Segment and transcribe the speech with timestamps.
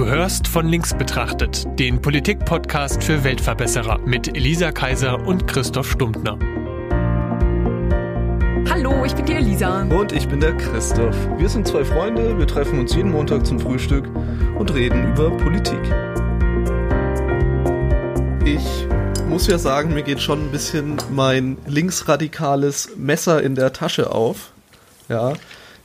[0.00, 6.38] Du hörst von links betrachtet, den Politik-Podcast für Weltverbesserer mit Elisa Kaiser und Christoph Stumptner.
[8.70, 9.82] Hallo, ich bin die Elisa.
[9.82, 11.14] Und ich bin der Christoph.
[11.36, 14.08] Wir sind zwei Freunde, wir treffen uns jeden Montag zum Frühstück
[14.58, 15.82] und reden über Politik.
[18.46, 18.86] Ich
[19.28, 24.52] muss ja sagen, mir geht schon ein bisschen mein linksradikales Messer in der Tasche auf.
[25.10, 25.34] Ja,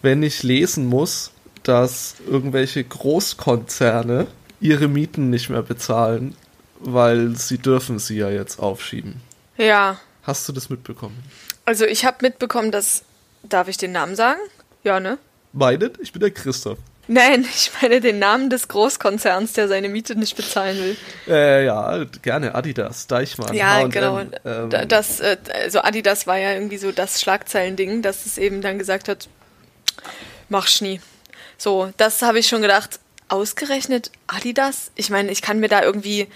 [0.02, 1.32] wenn ich lesen muss,
[1.68, 4.28] dass irgendwelche Großkonzerne
[4.62, 6.36] ihre Mieten nicht mehr bezahlen,
[6.80, 9.22] weil sie dürfen sie ja jetzt aufschieben.
[9.58, 10.00] Ja.
[10.24, 11.24] Hast du das mitbekommen?
[11.66, 13.04] Also ich habe mitbekommen, dass.
[13.44, 14.40] Darf ich den Namen sagen?
[14.84, 15.20] Ja, ne?
[15.54, 16.00] Meinet?
[16.02, 16.80] Ich bin der Christoph.
[17.08, 20.98] Nein, ich meine den Namen des Großkonzerns, der seine Miete nicht bezahlen will.
[21.28, 22.56] Äh, ja, gerne.
[22.56, 23.54] Adidas, Deichmann.
[23.54, 24.20] Ja, H&M, genau.
[24.20, 28.80] ähm, das, äh, also Adidas war ja irgendwie so das Schlagzeilending, dass es eben dann
[28.80, 29.28] gesagt hat,
[30.50, 31.00] mach nie.
[31.58, 33.00] So, das habe ich schon gedacht.
[33.28, 34.92] Ausgerechnet Adidas?
[34.96, 36.28] Ich meine, ich kann mir da irgendwie,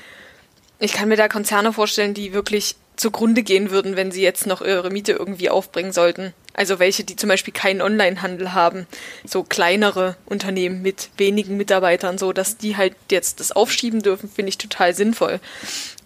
[0.79, 4.61] ich kann mir da Konzerne vorstellen, die wirklich zugrunde gehen würden, wenn sie jetzt noch
[4.61, 6.33] ihre Miete irgendwie aufbringen sollten.
[6.53, 8.85] Also welche, die zum Beispiel keinen Onlinehandel haben,
[9.23, 14.49] so kleinere Unternehmen mit wenigen Mitarbeitern, so dass die halt jetzt das aufschieben dürfen, finde
[14.49, 15.39] ich total sinnvoll.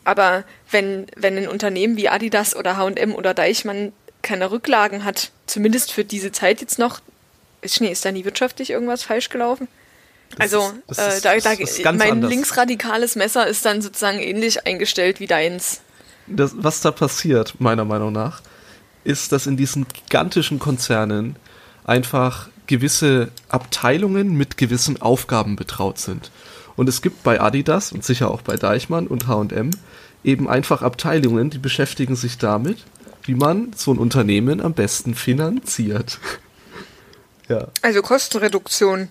[0.03, 5.91] Aber wenn, wenn ein Unternehmen wie Adidas oder H&M oder Deichmann keine Rücklagen hat, zumindest
[5.91, 7.01] für diese Zeit jetzt noch,
[7.63, 9.67] ist, nee, ist da nie wirtschaftlich irgendwas falsch gelaufen?
[10.37, 12.29] Das also, ist- äh, ist- da, da, mein anders.
[12.31, 15.81] linksradikales Messer ist dann sozusagen ähnlich eingestellt wie deins.
[16.27, 18.41] das, was da passiert, meiner Meinung nach,
[19.03, 21.35] ist, dass in diesen gigantischen Konzernen
[21.85, 26.31] einfach gewisse Abteilungen mit gewissen Aufgaben betraut sind.
[26.77, 29.71] Und es gibt bei Adidas und sicher auch bei Deichmann und H&M
[30.23, 32.77] eben einfach Abteilungen, die beschäftigen sich damit,
[33.23, 36.19] wie man so ein Unternehmen am besten finanziert.
[37.49, 37.67] Ja.
[37.81, 39.09] Also Kostenreduktion.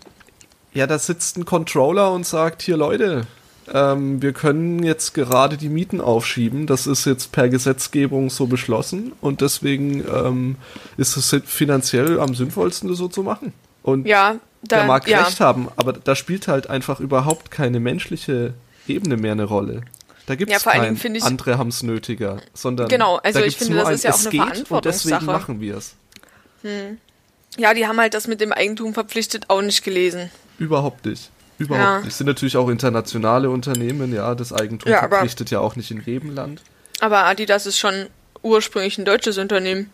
[0.74, 3.26] Ja, da sitzt ein Controller und sagt, hier Leute,
[3.72, 6.66] ähm, wir können jetzt gerade die Mieten aufschieben.
[6.66, 10.56] Das ist jetzt per Gesetzgebung so beschlossen und deswegen ähm,
[10.96, 13.52] ist es finanziell am sinnvollsten, das so zu machen.
[13.82, 15.24] Und Ja, da, der mag ja.
[15.24, 18.54] recht haben, aber da spielt halt einfach überhaupt keine menschliche
[18.88, 19.82] Ebene mehr eine Rolle.
[20.26, 23.56] Da gibt Ja, es allen kein ich- andere haben es nötiger, sondern Genau, also ich
[23.56, 24.40] finde, das ein, ist ja auch eine geht
[24.70, 25.24] und deswegen Verantwortungssache.
[25.26, 25.94] machen wir es.
[27.58, 30.30] Ja, die haben halt das mit dem Eigentum verpflichtet auch nicht gelesen.
[30.58, 31.30] Überhaupt nicht.
[31.58, 31.98] Überhaupt Ja.
[31.98, 32.08] nicht.
[32.08, 35.90] Es sind natürlich auch internationale Unternehmen, ja, das Eigentum Ja, aber- verpflichtet ja auch nicht
[35.90, 36.62] in jedem Land.
[37.00, 38.06] Aber Adidas ist schon
[38.42, 39.90] ursprünglich ein deutsches Unternehmen.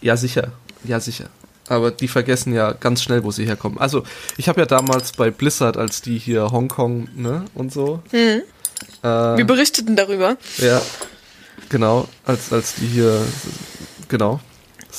[0.00, 0.52] Ja, sicher.
[0.84, 1.26] Ja, sicher.
[1.68, 3.78] Aber die vergessen ja ganz schnell, wo sie herkommen.
[3.78, 4.04] Also,
[4.36, 8.02] ich habe ja damals bei Blizzard, als die hier Hongkong, ne, und so.
[8.12, 8.42] Mhm.
[9.02, 10.36] Äh, Wir berichteten darüber.
[10.58, 10.80] ja,
[11.68, 13.20] genau, als, als die hier,
[14.08, 14.40] genau,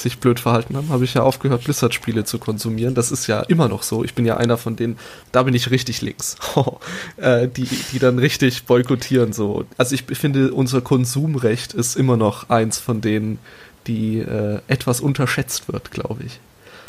[0.02, 2.96] sich blöd verhalten haben, habe ich ja aufgehört, Blizzard-Spiele zu konsumieren.
[2.96, 4.04] Das ist ja immer noch so.
[4.04, 4.98] Ich bin ja einer von denen,
[5.32, 6.36] da bin ich richtig links,
[7.18, 9.34] äh, die, die dann richtig boykottieren.
[9.34, 9.66] So.
[9.78, 13.40] Also ich finde, unser Konsumrecht ist immer noch eins von denen,
[13.88, 16.40] die äh, etwas unterschätzt wird, glaube ich,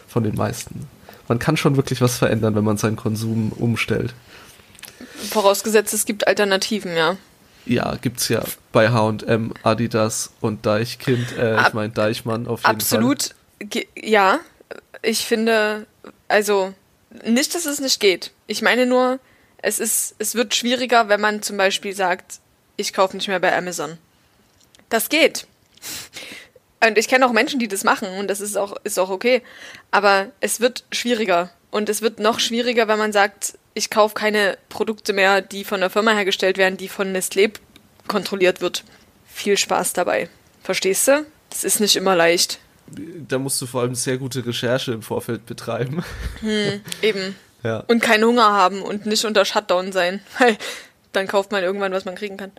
[0.06, 0.86] von den meisten.
[1.28, 4.14] Man kann schon wirklich was verändern, wenn man seinen Konsum umstellt.
[5.30, 7.16] Vorausgesetzt, es gibt Alternativen, ja.
[7.68, 8.42] Ja, gibt's ja
[8.72, 12.98] bei H&M, Adidas und Deichkind, äh, ich meine Deichmann auf jeden Fall.
[12.98, 13.34] Absolut,
[13.94, 14.40] ja.
[15.02, 15.86] Ich finde,
[16.28, 16.74] also
[17.24, 18.32] nicht, dass es nicht geht.
[18.46, 19.20] Ich meine nur,
[19.58, 22.40] es ist, es wird schwieriger, wenn man zum Beispiel sagt,
[22.76, 23.98] ich kaufe nicht mehr bei Amazon.
[24.88, 25.46] Das geht.
[26.84, 29.42] Und ich kenne auch Menschen, die das machen und das ist auch, ist auch okay.
[29.90, 31.50] Aber es wird schwieriger.
[31.70, 35.78] Und es wird noch schwieriger, wenn man sagt, ich kaufe keine Produkte mehr, die von
[35.78, 37.52] einer Firma hergestellt werden, die von Nestlé
[38.06, 38.84] kontrolliert wird.
[39.26, 40.28] Viel Spaß dabei.
[40.62, 41.24] Verstehst du?
[41.50, 42.58] Das ist nicht immer leicht.
[43.28, 46.04] Da musst du vor allem sehr gute Recherche im Vorfeld betreiben.
[47.02, 47.36] Eben.
[47.64, 47.80] Ja.
[47.88, 50.20] Und keinen Hunger haben und nicht unter Shutdown sein.
[50.38, 50.56] Weil
[51.10, 52.52] dann kauft man irgendwann, was man kriegen kann.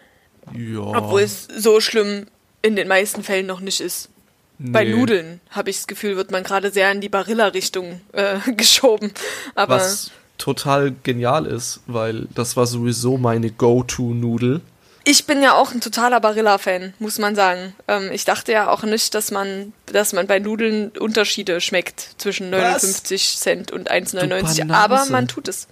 [0.54, 0.82] ja.
[0.82, 2.28] Obwohl es so schlimm
[2.62, 4.10] in den meisten Fällen noch nicht ist.
[4.58, 4.90] Bei Nee.
[4.94, 9.14] Nudeln, habe ich das Gefühl, wird man gerade sehr in die Barilla-Richtung äh, geschoben.
[9.56, 14.62] Aber Was total genial ist, weil das war sowieso meine Go-To-Nudel.
[15.06, 17.76] ich bin ja auch ein totaler Barilla-Fan, muss man sagen.
[17.88, 22.52] Ähm, ich dachte ja auch nicht, dass man, dass man bei Nudeln Unterschiede schmeckt zwischen
[22.52, 22.84] Was?
[22.84, 24.28] 59 Cent und 1,99.
[24.28, 24.74] Banause.
[24.74, 25.68] Aber man tut es.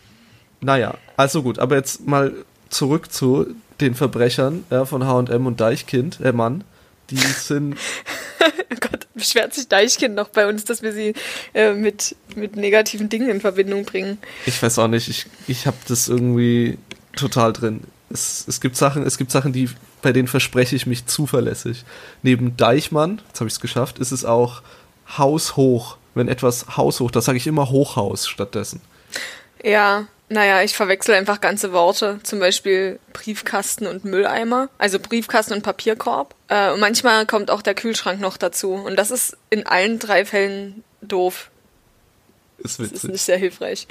[0.62, 2.34] Naja, also gut, aber jetzt mal
[2.69, 3.48] zurück zu
[3.80, 6.64] den Verbrechern ja, von H&M und Deichkind, äh Mann.
[7.10, 7.78] Die sind,
[8.72, 11.13] Oh Gott, beschwert sich Deichkind noch bei uns, dass wir sie
[11.54, 14.18] äh, mit, mit negativen Dingen in Verbindung bringen.
[14.45, 16.78] ich weiß auch nicht, ich, ich habe das irgendwie
[17.16, 17.81] total drin.
[18.10, 19.69] Es, es gibt Sachen, es gibt Sachen, die
[20.01, 21.84] bei denen verspreche ich mich zuverlässig.
[22.22, 24.62] Neben Deichmann, jetzt habe ich es geschafft, ist es auch
[25.18, 25.98] haushoch.
[26.13, 28.81] Wenn etwas haushoch, da sage ich immer Hochhaus stattdessen.
[29.63, 32.20] Ja, Naja, ich verwechsel einfach ganze Worte.
[32.24, 34.70] Zum Beispiel Briefkasten und Mülleimer.
[34.78, 36.36] Also Briefkasten und Papierkorb.
[36.50, 38.74] Äh, und manchmal kommt auch der Kühlschrank noch dazu.
[38.74, 41.50] Und das ist in allen drei Fällen doof.
[42.58, 43.12] Ist Das ist witzig.
[43.12, 43.88] nicht sehr hilfreich.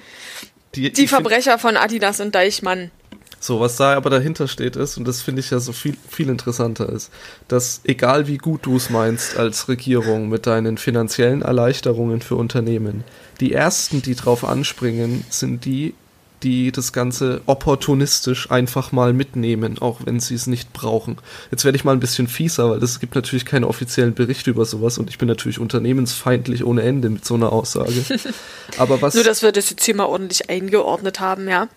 [0.74, 2.90] Die, Die Verbrecher von Adidas und Deichmann.
[3.38, 6.28] So, was da aber dahinter steht ist, und das finde ich ja so viel, viel
[6.28, 7.10] interessanter ist,
[7.48, 13.04] dass egal wie gut du es meinst als Regierung mit deinen finanziellen Erleichterungen für Unternehmen,
[13.40, 15.94] die ersten, die drauf anspringen, sind die,
[16.42, 21.16] die das Ganze opportunistisch einfach mal mitnehmen, auch wenn sie es nicht brauchen.
[21.50, 24.64] Jetzt werde ich mal ein bisschen fieser, weil es gibt natürlich keine offiziellen Berichte über
[24.64, 28.04] sowas und ich bin natürlich unternehmensfeindlich ohne Ende mit so einer Aussage.
[28.78, 31.68] Aber was Nur, dass wir das jetzt hier mal ordentlich eingeordnet haben, ja.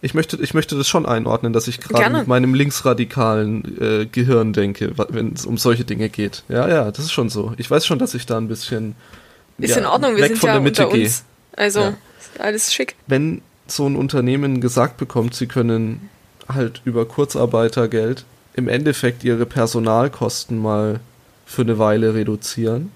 [0.00, 4.52] Ich möchte, ich möchte das schon einordnen, dass ich gerade mit meinem linksradikalen äh, Gehirn
[4.52, 6.44] denke, wenn es um solche Dinge geht.
[6.48, 7.52] Ja, ja, das ist schon so.
[7.56, 8.94] Ich weiß schon, dass ich da ein bisschen
[9.58, 11.06] Ist ja, in Ordnung, wir sind von ja der Mitte unter gehe.
[11.06, 11.24] uns.
[11.58, 11.96] Also, Ja.
[12.38, 12.94] alles schick.
[13.06, 16.08] Wenn so ein Unternehmen gesagt bekommt, sie können
[16.48, 18.24] halt über Kurzarbeitergeld
[18.54, 21.00] im Endeffekt ihre Personalkosten mal
[21.46, 22.90] für eine Weile reduzieren,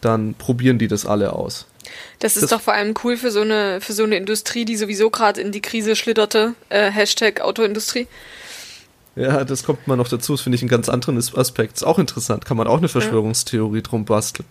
[0.00, 1.66] dann probieren die das alle aus.
[2.18, 4.76] Das ist Das- doch vor allem cool für so eine, für so eine Industrie, die
[4.76, 6.54] sowieso gerade in die Krise schlitterte.
[6.68, 8.06] Äh, Hashtag Autoindustrie.
[9.20, 10.32] Ja, das kommt mal noch dazu.
[10.32, 11.76] Das finde ich einen ganz anderen As- Aspekt.
[11.76, 12.44] Ist auch interessant.
[12.44, 14.46] Kann man auch eine Verschwörungstheorie drum basteln.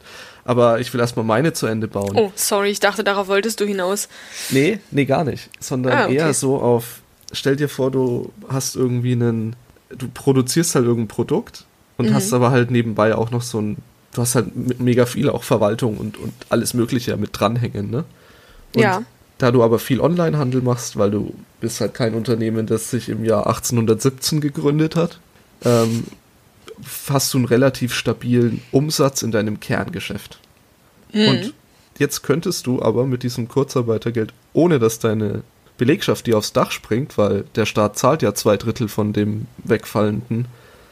[0.45, 2.12] Aber ich will erstmal meine zu Ende bauen.
[2.16, 4.07] Oh, sorry, ich dachte, darauf wolltest du hinaus.
[4.50, 5.50] Nee, nee, gar nicht.
[5.60, 6.16] Sondern Ah, okay.
[6.16, 7.01] eher so auf,
[7.31, 9.56] stell dir vor, du hast irgendwie einen,
[9.89, 11.65] du produzierst halt irgendein Produkt
[11.98, 12.13] und Mhm.
[12.13, 13.77] hast aber halt nebenbei auch noch so ein,
[14.13, 18.04] du hast halt mit mega viel auch Verwaltung und, und alles Mögliche mit dranhängen, ne?
[18.75, 19.01] Und Ja.
[19.39, 23.25] Da du aber viel Onlinehandel machst, weil du bist halt kein Unternehmen, das sich im
[23.25, 25.19] Jahr 1817 gegründet hat,
[25.63, 26.03] ähm,
[27.09, 30.39] hast du einen relativ stabilen Umsatz in deinem Kerngeschäft.
[31.30, 31.53] Und
[31.97, 35.44] jetzt könntest du aber mit diesem Kurzarbeitergeld, ohne dass deine
[35.77, 40.47] Belegschaft dir aufs Dach springt, weil der Staat zahlt ja zwei Drittel von dem wegfallenden,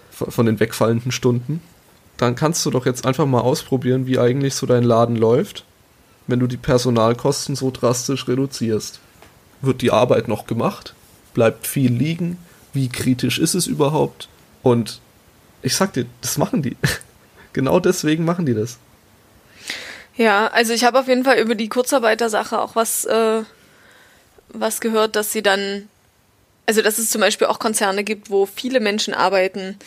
[0.09, 1.61] von den wegfallenden Stunden,
[2.15, 5.65] dann kannst du doch jetzt einfach mal ausprobieren, wie eigentlich so dein Laden läuft,
[6.27, 9.00] wenn du die Personalkosten so drastisch reduzierst.
[9.62, 10.94] Wird die Arbeit noch gemacht?
[11.33, 12.38] Bleibt viel liegen?
[12.74, 14.27] Wie kritisch ist es überhaupt?
[14.62, 15.00] Und
[15.62, 16.77] ich sag dir, das machen die.
[17.53, 18.77] genau deswegen machen die das.
[20.15, 23.44] Ja, also ich habe auf jeden Fall über die Kurzarbeitersache auch was, äh,
[24.50, 25.88] was gehört, dass sie dann,
[26.65, 29.77] also dass es zum Beispiel auch Konzerne gibt, wo viele Menschen arbeiten,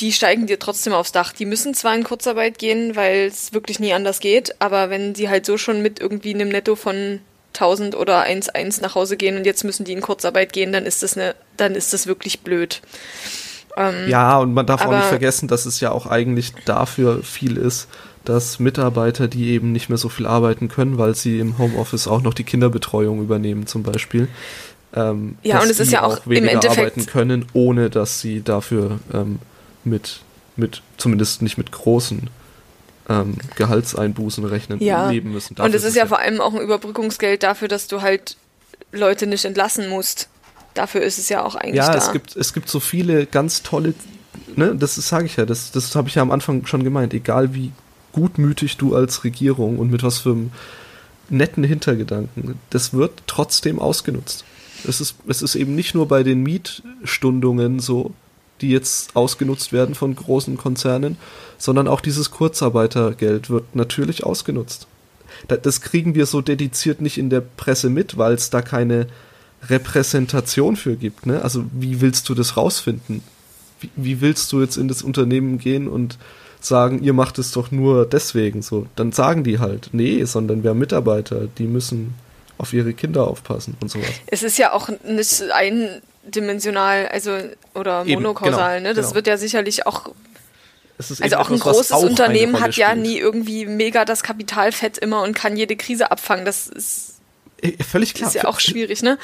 [0.00, 1.32] die steigen dir trotzdem aufs Dach.
[1.32, 5.28] Die müssen zwar in Kurzarbeit gehen, weil es wirklich nie anders geht, aber wenn die
[5.28, 7.20] halt so schon mit irgendwie einem Netto von
[7.54, 11.02] 1000 oder 1,1 nach Hause gehen und jetzt müssen die in Kurzarbeit gehen, dann ist
[11.02, 12.82] das eine, dann ist das wirklich blöd.
[13.78, 17.22] Ähm, Ja, und man darf auch aber- nicht vergessen, dass es ja auch eigentlich dafür
[17.22, 17.88] viel ist,
[18.26, 22.20] dass Mitarbeiter, die eben nicht mehr so viel arbeiten können, weil sie im Homeoffice auch
[22.22, 24.28] noch die Kinderbetreuung übernehmen zum Beispiel.
[24.94, 28.42] Ähm, Ja, und es ist ja auch im weniger Endeffekt- arbeiten können, ohne dass sie
[28.42, 29.38] dafür ähm,
[29.86, 30.20] mit,
[30.56, 32.28] mit, zumindest nicht mit großen
[33.08, 35.10] ähm, Gehaltseinbußen rechnen, ja.
[35.10, 35.52] leben müssen.
[35.52, 38.36] und Dafür es ist ja vor allem auch ein Überbrückungsgeld dafür, dass du halt
[38.92, 40.28] Leute nicht entlassen musst.
[40.74, 41.98] Dafür ist es ja auch eigentlich Ja, da.
[41.98, 43.94] es gibt, es gibt so viele ganz tolle,
[44.56, 47.54] ne, das sage ich ja, das, das habe ich ja am Anfang schon gemeint, egal
[47.54, 47.72] wie
[48.12, 50.52] gutmütig du als Regierung und mit was für einem
[51.28, 54.44] netten Hintergedanken, das wird trotzdem ausgenutzt.
[54.86, 58.12] Es ist, es ist eben nicht nur bei den Mietstundungen so,
[58.60, 61.16] die jetzt ausgenutzt werden von großen Konzernen,
[61.58, 64.86] sondern auch dieses Kurzarbeitergeld wird natürlich ausgenutzt.
[65.48, 69.06] Da- Das kriegen wir so dediziert nicht in der Presse mit, weil es da keine
[69.68, 71.26] Repräsentation für gibt.
[71.26, 71.42] Ne?
[71.42, 73.22] Also wie willst du das rausfinden?
[73.80, 76.18] Wie, wie willst du jetzt in das Unternehmen gehen und
[76.60, 78.86] sagen, ihr macht es doch nur deswegen so?
[78.96, 82.14] Dann sagen die halt, nee, sondern wir haben Mitarbeiter, die müssen
[82.58, 84.08] auf ihre Kinder aufpassen und sowas.
[84.26, 87.38] Es ist ja auch nicht eindimensional, also
[87.74, 88.94] oder Eben, monokausal, genau, ne?
[88.94, 89.14] Das genau.
[89.16, 90.10] wird ja sicherlich auch,
[90.98, 93.06] also auch ein etwas, was großes auch Unternehmen hat ja spielt.
[93.06, 96.44] nie irgendwie mega das Kapitalfett immer und kann jede Krise abfangen.
[96.44, 97.14] Das ist,
[97.60, 98.28] Äh, Völlig klar.
[98.28, 99.18] ist ja auch schwierig, ne?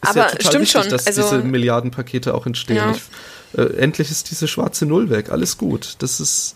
[0.00, 0.90] Aber ja stimmt wichtig, schon.
[0.90, 2.76] dass Also diese Milliardenpakete auch entstehen.
[2.76, 2.92] Ja.
[2.92, 5.30] Ich, äh, endlich ist diese schwarze Null weg.
[5.30, 5.96] Alles gut.
[6.00, 6.54] Das ist,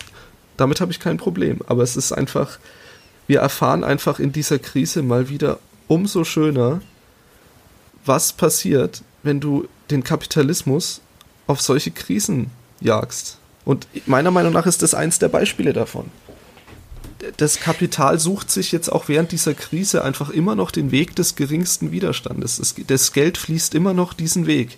[0.56, 1.60] damit habe ich kein Problem.
[1.66, 2.58] Aber es ist einfach,
[3.26, 5.58] wir erfahren einfach in dieser Krise mal wieder
[5.92, 6.80] umso schöner,
[8.04, 11.00] was passiert, wenn du den Kapitalismus
[11.46, 13.38] auf solche Krisen jagst.
[13.64, 16.10] Und meiner Meinung nach ist das eins der Beispiele davon
[17.36, 21.36] das Kapital sucht sich jetzt auch während dieser Krise einfach immer noch den Weg des
[21.36, 22.58] geringsten Widerstandes.
[22.58, 24.76] Es, das Geld fließt immer noch diesen Weg.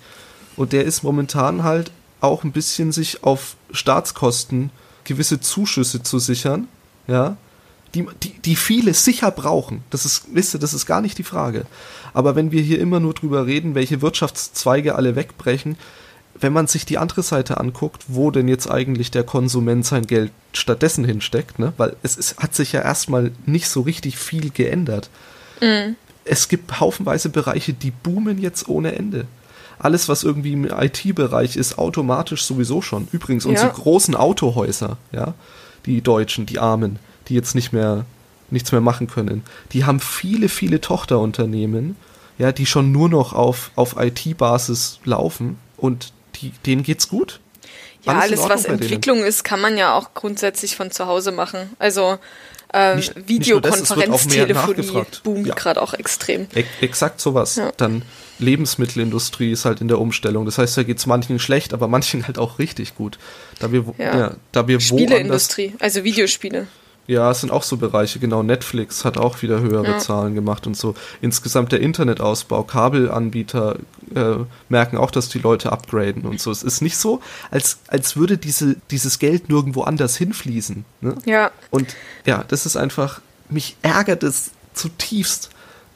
[0.57, 1.91] Und der ist momentan halt
[2.21, 4.71] auch ein bisschen sich auf Staatskosten
[5.05, 6.69] gewisse Zuschüsse zu sichern,
[7.07, 7.37] ja,
[7.95, 9.83] die, die, die viele sicher brauchen.
[9.91, 11.67] Das ist, wisst ihr, das ist gar nicht die Frage.
[12.13, 15.77] Aber wenn wir hier immer nur drüber reden, welche Wirtschaftszweige alle wegbrechen,
[16.39, 20.33] wenn man sich die andere Seite anguckt, wo denn jetzt eigentlich der Konsument sein Geld
[20.53, 21.73] stattdessen hinsteckt, ne?
[21.77, 25.11] weil es ist, hat sich ja erstmal nicht so richtig viel geändert.
[25.61, 25.97] Mhm.
[26.25, 29.27] Es gibt haufenweise Bereiche, die boomen jetzt ohne Ende.
[29.79, 33.09] Alles, was irgendwie im IT-Bereich ist, automatisch sowieso schon.
[33.13, 33.75] Übrigens, unsere ja.
[33.75, 35.35] großen Autohäuser, ja,
[35.85, 38.05] die Deutschen, die Armen, die jetzt nicht mehr
[38.51, 41.97] nichts mehr machen können, die haben viele, viele Tochterunternehmen,
[42.39, 47.41] ja, die schon nur noch auf, auf IT-Basis laufen und die, denen geht's gut.
[48.03, 49.29] Ja, alles, alles was Entwicklung denen.
[49.29, 51.71] ist, kann man ja auch grundsätzlich von zu Hause machen.
[51.79, 52.19] Also
[52.73, 55.55] ähm, Videokonferenztelefonie boomt ja.
[55.55, 56.49] gerade auch extrem.
[56.55, 57.57] E exakt sowas.
[57.57, 57.73] Ja.
[57.77, 58.03] Dann
[58.41, 60.45] Lebensmittelindustrie ist halt in der Umstellung.
[60.45, 63.19] Das heißt, da geht es manchen schlecht, aber manchen halt auch richtig gut.
[63.59, 64.19] Da wir, ja.
[64.19, 66.67] ja da wir Spieleindustrie, also Videospiele.
[67.07, 68.43] Ja, es sind auch so Bereiche, genau.
[68.43, 69.99] Netflix hat auch wieder höhere ja.
[69.99, 70.95] Zahlen gemacht und so.
[71.21, 73.77] Insgesamt der Internetausbau, Kabelanbieter
[74.15, 74.37] äh,
[74.69, 76.51] merken auch, dass die Leute upgraden und so.
[76.51, 77.21] Es ist nicht so,
[77.51, 80.85] als, als würde diese, dieses Geld nirgendwo anders hinfließen.
[81.03, 81.17] Ne?
[81.27, 81.51] Ja.
[81.71, 81.95] Und
[82.25, 83.21] ja, das ist einfach,
[83.51, 85.51] mich ärgert es zutiefst,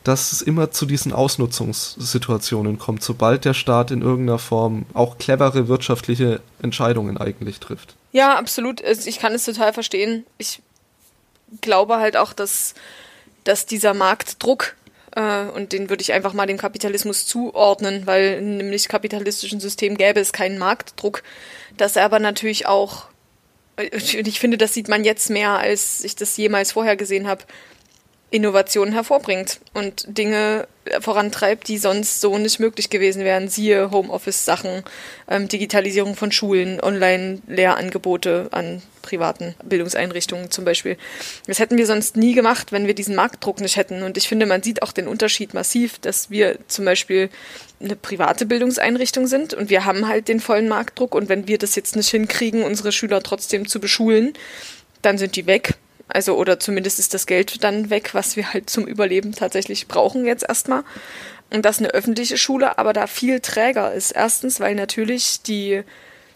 [0.05, 5.69] dass es immer zu diesen Ausnutzungssituationen kommt, sobald der Staat in irgendeiner Form auch clevere
[5.69, 7.95] wirtschaftliche Entscheidungen eigentlich trifft.
[8.12, 8.81] Ja, absolut.
[8.81, 10.25] Ich kann es total verstehen.
[10.38, 10.62] Ich
[11.61, 12.75] glaube halt auch, dass,
[13.45, 14.76] dass dieser Marktdruck,
[15.14, 19.61] äh, und den würde ich einfach mal dem Kapitalismus zuordnen, weil in einem nicht kapitalistischen
[19.61, 21.23] System gäbe es keinen Marktdruck,
[21.76, 23.07] dass er aber natürlich auch,
[23.76, 27.45] und ich finde, das sieht man jetzt mehr, als ich das jemals vorher gesehen habe,
[28.30, 30.68] Innovationen hervorbringt und Dinge
[31.00, 33.49] vorantreibt, die sonst so nicht möglich gewesen wären.
[33.49, 34.82] Siehe Homeoffice-Sachen,
[35.28, 40.99] ähm, Digitalisierung von Schulen, Online-Lehrangebote an privaten Bildungseinrichtungen zum Beispiel.
[41.47, 44.02] Das hätten wir sonst nie gemacht, wenn wir diesen Marktdruck nicht hätten.
[44.02, 47.30] Und ich finde, man sieht auch den Unterschied massiv, dass wir zum Beispiel
[47.80, 51.14] eine private Bildungseinrichtung sind und wir haben halt den vollen Marktdruck.
[51.14, 54.35] Und wenn wir das jetzt nicht hinkriegen, unsere Schüler trotzdem zu beschulen,
[55.00, 55.76] dann sind die weg
[56.09, 60.25] also, oder zumindest ist das Geld dann weg, was wir halt zum Überleben tatsächlich brauchen
[60.25, 60.85] jetzt erstmal.
[61.50, 64.12] Und das eine öffentliche Schule, aber da viel träger ist.
[64.12, 65.83] Erstens, weil natürlich die,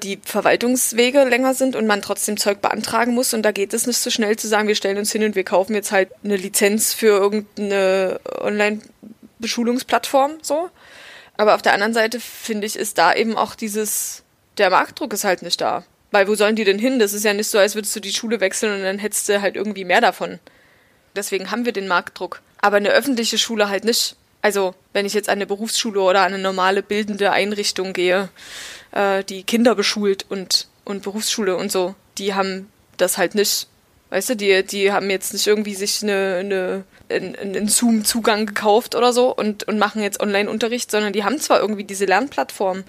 [0.02, 3.32] die Verwaltungswege länger sind und man trotzdem Zeug beantragen muss.
[3.34, 5.44] Und da geht es nicht so schnell zu sagen, wir stellen uns hin und wir
[5.44, 10.68] kaufen jetzt halt eine Lizenz für irgendeine Online-Beschulungsplattform, so.
[11.38, 14.22] Aber auf der anderen Seite finde ich, ist da eben auch dieses,
[14.58, 15.84] der Marktdruck ist halt nicht da.
[16.12, 16.98] Weil wo sollen die denn hin?
[16.98, 19.40] Das ist ja nicht so, als würdest du die Schule wechseln und dann hättest du
[19.40, 20.38] halt irgendwie mehr davon.
[21.16, 22.40] Deswegen haben wir den Marktdruck.
[22.60, 24.14] Aber eine öffentliche Schule halt nicht.
[24.42, 28.28] Also, wenn ich jetzt an eine Berufsschule oder an eine normale bildende Einrichtung gehe,
[28.92, 33.68] äh, die Kinder beschult und, und Berufsschule und so, die haben das halt nicht.
[34.10, 38.94] Weißt du, die, die haben jetzt nicht irgendwie sich eine, eine, einen, einen Zoom-Zugang gekauft
[38.94, 42.84] oder so und, und machen jetzt Online-Unterricht, sondern die haben zwar irgendwie diese Lernplattform,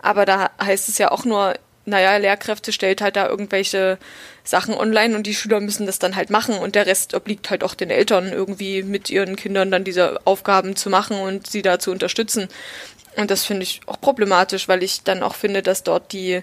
[0.00, 1.54] aber da heißt es ja auch nur,
[1.88, 3.98] naja, Lehrkräfte stellt halt da irgendwelche
[4.44, 7.64] Sachen online und die Schüler müssen das dann halt machen und der Rest obliegt halt
[7.64, 11.78] auch den Eltern irgendwie mit ihren Kindern dann diese Aufgaben zu machen und sie da
[11.78, 12.48] zu unterstützen.
[13.16, 16.42] Und das finde ich auch problematisch, weil ich dann auch finde, dass dort die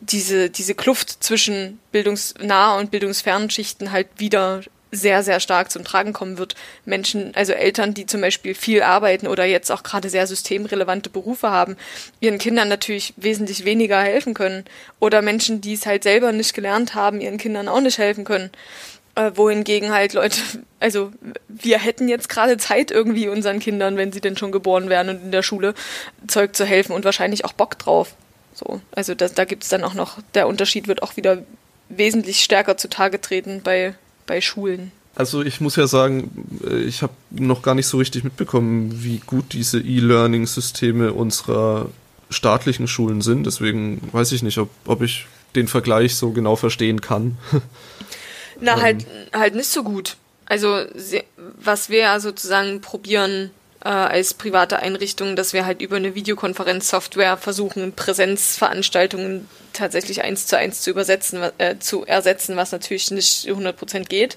[0.00, 4.60] diese, diese Kluft zwischen bildungsnah und bildungsfernen Schichten halt wieder
[4.92, 6.54] sehr, sehr stark zum Tragen kommen wird.
[6.84, 11.50] Menschen, also Eltern, die zum Beispiel viel arbeiten oder jetzt auch gerade sehr systemrelevante Berufe
[11.50, 11.76] haben,
[12.20, 14.64] ihren Kindern natürlich wesentlich weniger helfen können.
[15.00, 18.50] Oder Menschen, die es halt selber nicht gelernt haben, ihren Kindern auch nicht helfen können.
[19.16, 20.40] Äh, wohingegen halt Leute,
[20.80, 21.10] also
[21.48, 25.22] wir hätten jetzt gerade Zeit irgendwie unseren Kindern, wenn sie denn schon geboren wären und
[25.22, 25.74] in der Schule
[26.28, 28.14] Zeug zu helfen und wahrscheinlich auch Bock drauf.
[28.54, 31.42] So, also das, da gibt es dann auch noch, der Unterschied wird auch wieder
[31.88, 33.94] wesentlich stärker zutage treten bei
[34.26, 34.92] bei Schulen?
[35.14, 36.30] Also ich muss ja sagen,
[36.68, 41.88] äh, ich habe noch gar nicht so richtig mitbekommen, wie gut diese E-Learning-Systeme unserer
[42.28, 43.46] staatlichen Schulen sind.
[43.46, 47.38] Deswegen weiß ich nicht, ob, ob ich den Vergleich so genau verstehen kann.
[48.60, 48.82] Na, ähm.
[48.82, 50.16] halt, halt nicht so gut.
[50.44, 50.84] Also
[51.58, 53.50] was wir ja sozusagen probieren
[53.86, 60.58] äh, als private Einrichtung, dass wir halt über eine Videokonferenzsoftware versuchen, Präsenzveranstaltungen tatsächlich eins zu
[60.58, 64.36] eins zu übersetzen, äh, zu ersetzen, was natürlich nicht 100% geht.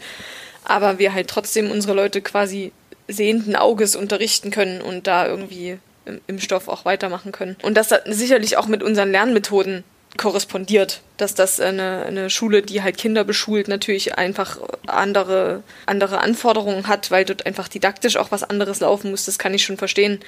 [0.63, 2.71] Aber wir halt trotzdem unsere Leute quasi
[3.07, 7.57] sehenden Auges unterrichten können und da irgendwie im, im Stoff auch weitermachen können.
[7.63, 9.83] Und das sicherlich auch mit unseren Lernmethoden
[10.17, 16.87] korrespondiert, dass das eine, eine Schule, die halt Kinder beschult, natürlich einfach andere, andere Anforderungen
[16.87, 20.19] hat, weil dort einfach didaktisch auch was anderes laufen muss, das kann ich schon verstehen.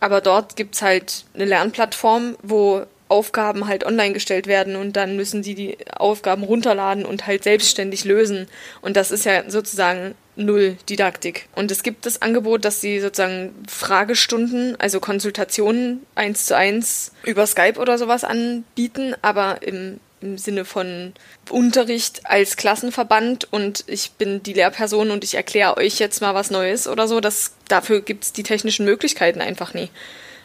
[0.00, 5.42] Aber dort gibt's halt eine Lernplattform, wo Aufgaben halt online gestellt werden und dann müssen
[5.42, 8.46] die die Aufgaben runterladen und halt selbstständig lösen.
[8.82, 11.48] Und das ist ja sozusagen null Didaktik.
[11.54, 17.46] Und es gibt das Angebot, dass sie sozusagen Fragestunden, also Konsultationen eins zu eins über
[17.46, 21.12] Skype oder sowas anbieten, aber im im Sinne von
[21.48, 26.50] Unterricht als Klassenverband und ich bin die Lehrperson und ich erkläre euch jetzt mal was
[26.50, 27.20] Neues oder so.
[27.20, 29.88] Das, dafür gibt es die technischen Möglichkeiten einfach nie.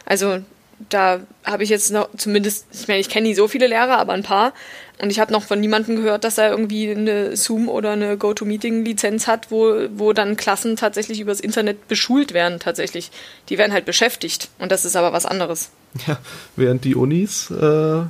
[0.06, 0.42] Also
[0.90, 4.14] da habe ich jetzt noch zumindest, ich meine, ich kenne nie so viele Lehrer, aber
[4.14, 4.54] ein paar.
[5.02, 9.28] Und ich habe noch von niemandem gehört, dass er irgendwie eine Zoom oder eine GoToMeeting-Lizenz
[9.28, 13.12] hat, wo, wo dann Klassen tatsächlich übers Internet beschult werden tatsächlich.
[13.50, 15.70] Die werden halt beschäftigt und das ist aber was anderes.
[16.08, 16.18] Ja,
[16.56, 18.04] während die Unis äh,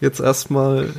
[0.00, 0.92] jetzt erstmal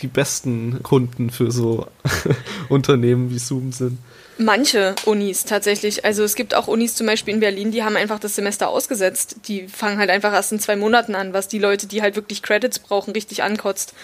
[0.00, 1.86] die besten Kunden für so
[2.68, 3.98] Unternehmen wie Zoom sind.
[4.38, 6.04] Manche Unis tatsächlich.
[6.04, 9.36] Also es gibt auch Unis zum Beispiel in Berlin, die haben einfach das Semester ausgesetzt.
[9.46, 12.42] Die fangen halt einfach erst in zwei Monaten an, was die Leute, die halt wirklich
[12.42, 13.94] Credits brauchen, richtig ankotzt.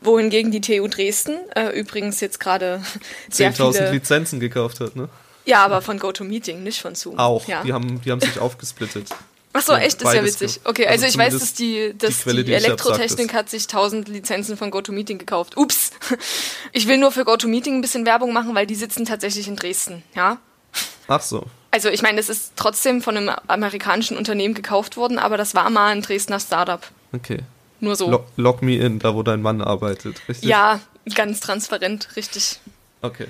[0.00, 2.82] Wohingegen die TU Dresden äh, übrigens jetzt gerade
[3.32, 5.08] 10.000 Lizenzen gekauft hat, ne?
[5.46, 7.18] Ja, aber von GoToMeeting, nicht von Zoom.
[7.18, 7.46] Auch.
[7.46, 7.62] Ja.
[7.62, 9.08] Die, haben, die haben sich aufgesplittet.
[9.56, 10.60] Ach so, echt, ist ja witzig.
[10.64, 13.64] Okay, also, Also ich weiß, dass die, dass die Quelle, die die Elektrotechnik hat sich
[13.64, 15.56] 1000 Lizenzen von GoToMeeting gekauft.
[15.56, 15.90] Ups.
[16.72, 20.02] Ich will nur für GoToMeeting ein bisschen Werbung machen, weil die sitzen tatsächlich in Dresden,
[20.14, 20.38] ja?
[21.08, 21.46] Ach so.
[21.70, 25.70] Also ich meine, es ist trotzdem von einem amerikanischen Unternehmen gekauft worden, aber das war
[25.70, 26.86] mal ein Dresdner Startup.
[27.12, 27.38] Okay.
[27.80, 28.10] Nur so.
[28.10, 30.48] Log, log me in, da wo dein Mann arbeitet, richtig?
[30.48, 30.80] Ja,
[31.14, 32.60] ganz transparent, richtig.
[33.02, 33.26] Okay.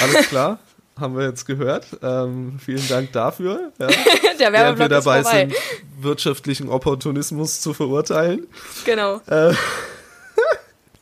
[0.00, 0.58] Alles klar.
[1.00, 1.86] Haben wir jetzt gehört.
[2.02, 3.72] Ähm, vielen Dank dafür.
[3.78, 3.88] Ja.
[4.38, 5.54] Der Während wir dabei sind,
[5.98, 8.46] wirtschaftlichen Opportunismus zu verurteilen.
[8.84, 9.20] Genau.
[9.26, 9.54] Äh,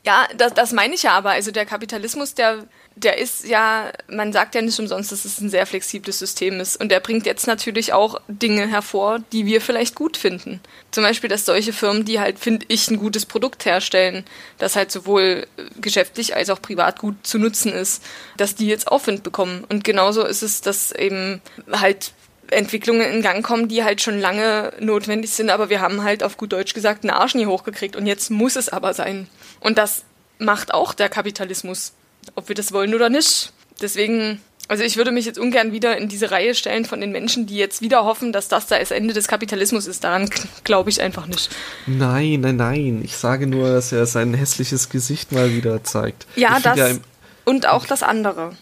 [0.04, 1.30] Ja, das, das meine ich ja aber.
[1.30, 2.64] Also der Kapitalismus, der,
[3.04, 6.80] der ist ja, man sagt ja nicht umsonst, dass es ein sehr flexibles System ist.
[6.80, 10.60] Und der bringt jetzt natürlich auch Dinge hervor, die wir vielleicht gut finden.
[10.90, 14.24] Zum Beispiel, dass solche Firmen, die halt, finde ich, ein gutes Produkt herstellen,
[14.58, 18.02] das halt sowohl äh, geschäftlich als auch privat gut zu nutzen ist,
[18.36, 19.64] dass die jetzt Aufwind bekommen.
[19.68, 21.40] Und genauso ist es, dass eben
[21.70, 22.12] halt
[22.50, 26.36] Entwicklungen in Gang kommen, die halt schon lange notwendig sind, aber wir haben halt auf
[26.36, 29.28] gut Deutsch gesagt einen Arsch nie hochgekriegt und jetzt muss es aber sein.
[29.60, 30.04] Und das
[30.38, 31.92] macht auch der Kapitalismus,
[32.34, 33.52] ob wir das wollen oder nicht.
[33.80, 37.46] Deswegen, also ich würde mich jetzt ungern wieder in diese Reihe stellen von den Menschen,
[37.46, 40.04] die jetzt wieder hoffen, dass das da das Ende des Kapitalismus ist.
[40.04, 40.28] Daran
[40.64, 41.50] glaube ich einfach nicht.
[41.86, 43.00] nein, nein, nein.
[43.04, 46.26] Ich sage nur, dass er sein hässliches Gesicht mal wieder zeigt.
[46.36, 47.00] Ja, ich das im,
[47.44, 48.52] und auch das andere.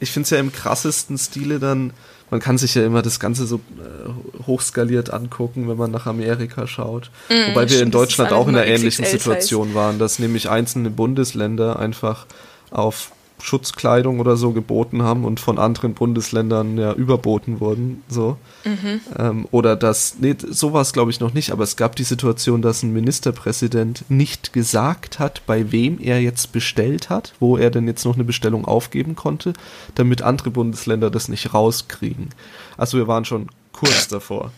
[0.00, 1.92] ich finde es ja im krassesten Stile dann,
[2.30, 6.66] man kann sich ja immer das Ganze so äh, hochskaliert angucken, wenn man nach Amerika
[6.66, 7.10] schaut.
[7.28, 9.04] Wobei wir in Mm, Deutschland auch in einer ähnlichen.
[9.04, 12.26] Situation waren, dass nämlich einzelne Bundesländer einfach
[12.70, 18.38] auf Schutzkleidung oder so geboten haben und von anderen Bundesländern ja überboten wurden, so.
[18.64, 19.00] Mhm.
[19.18, 22.82] Ähm, oder dass, nee, sowas glaube ich noch nicht, aber es gab die Situation, dass
[22.82, 28.04] ein Ministerpräsident nicht gesagt hat, bei wem er jetzt bestellt hat, wo er denn jetzt
[28.04, 29.52] noch eine Bestellung aufgeben konnte,
[29.94, 32.30] damit andere Bundesländer das nicht rauskriegen.
[32.78, 34.52] Also wir waren schon kurz davor.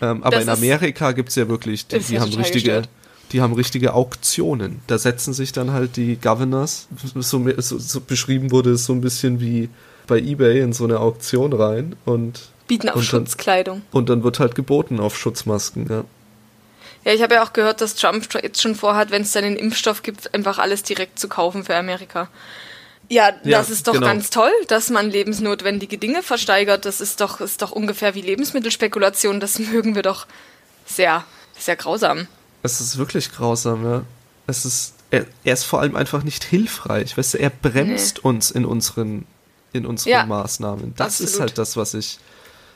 [0.00, 2.88] Ähm, aber Das in Amerika gibt's ja wirklich, die, die haben richtige, gestört.
[3.32, 4.80] Die haben richtige Auktionen.
[4.86, 9.00] Da setzen sich dann halt die Governors, so, so, so beschrieben wurde es so ein
[9.00, 9.68] bisschen wie
[10.06, 13.82] bei eBay in so eine Auktion rein und, Bieten auf Und dann- Schutzkleidung.
[13.92, 16.04] und dann wird halt geboten auf Schutzmasken, ja.
[17.04, 19.56] Ja, ich habe ja auch gehört, dass Trump jetzt schon vorhat, wenn es dann den
[19.56, 22.28] Impfstoff gibt, einfach alles direkt zu kaufen für Amerika.
[23.08, 24.06] Ja, Ja, das ist doch genau.
[24.06, 26.84] ganz toll, dass man lebensnotwendige Dinge versteigert.
[26.84, 29.40] Das ist doch, ist doch ungefähr wie Lebensmittelspekulation.
[29.40, 30.26] Das mögen wir doch
[30.84, 31.24] sehr,
[31.58, 32.26] sehr grausam.
[32.72, 34.02] Es ist wirklich grausam, ja.
[34.46, 38.50] Es ist, er, er ist vor allem einfach nicht hilfreich, weißt du, er bremst uns
[38.50, 39.26] in unseren,
[39.72, 40.94] in unseren Ja, Maßnahmen.
[40.96, 41.40] Das ist absolut.
[41.40, 42.18] halt das, was ich,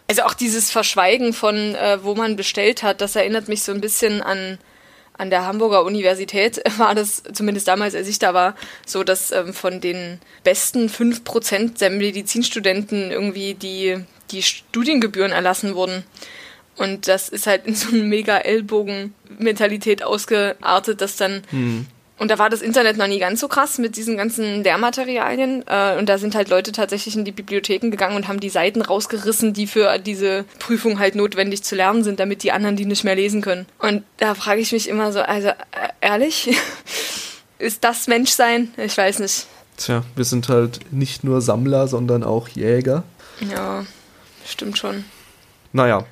[0.08, 3.80] Also auch dieses Verschweigen von, äh, wo man bestellt hat, das erinnert mich so ein
[3.80, 4.58] bisschen an,
[5.16, 8.54] an der Hamburger Universität, war das, zumindest damals, als ich da war,
[8.86, 16.04] so, dass ähm, von den besten 5% der Medizinstudenten irgendwie die, die Studiengebühren erlassen wurden.
[16.76, 21.42] Und das ist halt in so eine mega Ellbogen-Mentalität ausgeartet, dass dann
[22.22, 25.64] und da war das Internet noch nie ganz so krass mit diesen ganzen Lehrmaterialien.
[25.66, 28.80] Äh, und da sind halt Leute tatsächlich in die Bibliotheken gegangen und haben die Seiten
[28.80, 33.02] rausgerissen, die für diese Prüfung halt notwendig zu lernen sind, damit die anderen die nicht
[33.02, 33.66] mehr lesen können.
[33.80, 35.54] Und da frage ich mich immer so, also äh,
[36.00, 36.56] ehrlich,
[37.58, 38.72] ist das Menschsein?
[38.76, 39.48] Ich weiß nicht.
[39.76, 43.02] tja, wir sind halt nicht nur Sammler, sondern auch Jäger.
[43.50, 43.84] Ja,
[44.46, 45.04] stimmt schon.
[45.72, 46.04] Naja,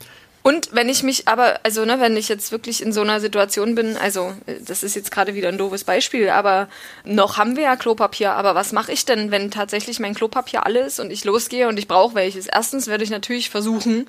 [0.42, 3.74] Und wenn ich mich aber, also ne, wenn ich jetzt wirklich in so einer Situation
[3.74, 4.32] bin, also
[4.66, 6.68] das ist jetzt gerade wieder ein doofes Beispiel, aber
[7.04, 10.80] noch haben wir ja Klopapier, aber was mache ich denn, wenn tatsächlich mein Klopapier alle
[10.80, 12.46] ist und ich losgehe und ich brauche welches?
[12.46, 14.08] Erstens werde ich natürlich versuchen,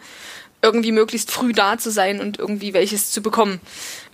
[0.61, 3.59] irgendwie möglichst früh da zu sein und irgendwie welches zu bekommen.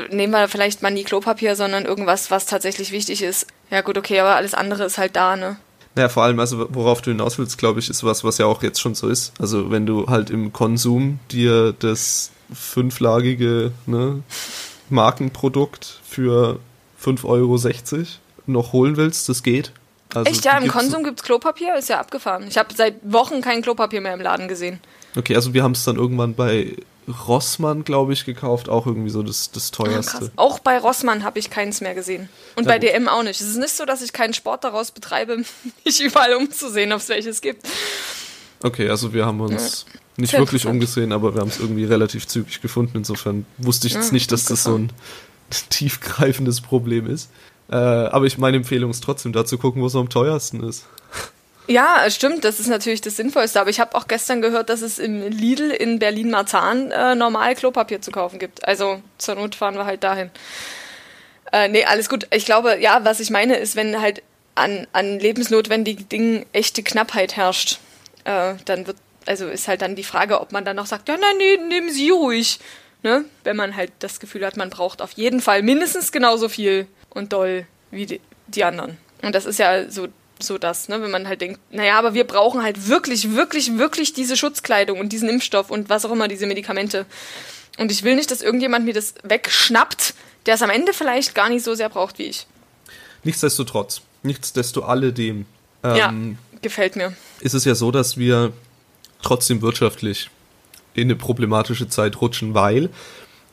[0.09, 3.47] Nehmen wir vielleicht mal nie Klopapier, sondern irgendwas, was tatsächlich wichtig ist.
[3.69, 5.57] Ja gut, okay, aber alles andere ist halt da, ne?
[5.97, 8.61] Naja, vor allem, also worauf du hinaus willst, glaube ich, ist was, was ja auch
[8.61, 9.33] jetzt schon so ist.
[9.39, 14.21] Also wenn du halt im Konsum dir das fünflagige ne,
[14.91, 16.59] Markenprodukt für
[17.03, 18.07] 5,60 Euro
[18.45, 19.71] noch holen willst, das geht.
[20.13, 21.75] Also Echt, ja, im Konsum gibt es Klopapier?
[21.75, 22.45] Ist ja abgefahren.
[22.47, 24.79] Ich habe seit Wochen kein Klopapier mehr im Laden gesehen.
[25.17, 26.75] Okay, also wir haben es dann irgendwann bei
[27.07, 28.69] Rossmann, glaube ich, gekauft.
[28.69, 30.25] Auch irgendwie so das, das teuerste.
[30.25, 32.29] Ja, auch bei Rossmann habe ich keins mehr gesehen.
[32.55, 32.89] Und ja, bei gut.
[32.89, 33.39] DM auch nicht.
[33.39, 35.43] Es ist nicht so, dass ich keinen Sport daraus betreibe,
[35.85, 37.65] mich überall umzusehen, ob es welches gibt.
[38.61, 39.99] Okay, also wir haben uns ja.
[40.17, 42.97] nicht Sehr wirklich umgesehen, aber wir haben es irgendwie relativ zügig gefunden.
[42.97, 44.91] Insofern wusste ich jetzt nicht, dass das so ein
[45.69, 47.29] tiefgreifendes Problem ist.
[47.69, 50.85] Äh, aber ich meine Empfehlung ist trotzdem da zu gucken, wo es am teuersten ist.
[51.67, 53.59] Ja, stimmt, das ist natürlich das Sinnvollste.
[53.59, 58.01] Aber ich habe auch gestern gehört, dass es im Lidl in Berlin-Marzahn äh, normal Klopapier
[58.01, 58.65] zu kaufen gibt.
[58.65, 60.31] Also zur Not fahren wir halt dahin.
[61.51, 62.25] Äh, nee, alles gut.
[62.31, 64.23] Ich glaube, ja, was ich meine, ist, wenn halt
[64.55, 67.79] an, an lebensnotwendigen Dingen echte Knappheit herrscht,
[68.23, 71.17] äh, dann wird, also ist halt dann die Frage, ob man dann noch sagt, ja,
[71.17, 72.59] nein, nee, nehmen Sie ruhig.
[73.03, 73.25] Ne?
[73.43, 77.33] Wenn man halt das Gefühl hat, man braucht auf jeden Fall mindestens genauso viel und
[77.33, 78.97] doll wie die, die anderen.
[79.21, 80.07] Und das ist ja so
[80.39, 81.01] so das, ne?
[81.01, 85.11] wenn man halt denkt, naja, aber wir brauchen halt wirklich, wirklich, wirklich diese Schutzkleidung und
[85.11, 87.05] diesen Impfstoff und was auch immer, diese Medikamente.
[87.77, 90.13] Und ich will nicht, dass irgendjemand mir das wegschnappt,
[90.45, 92.47] der es am Ende vielleicht gar nicht so sehr braucht wie ich.
[93.23, 95.45] Nichtsdestotrotz, nichtsdesto alledem.
[95.83, 96.13] Ähm, ja,
[96.61, 97.15] gefällt mir.
[97.39, 98.53] Ist es ja so, dass wir
[99.21, 100.29] trotzdem wirtschaftlich
[100.93, 102.89] in eine problematische Zeit rutschen, weil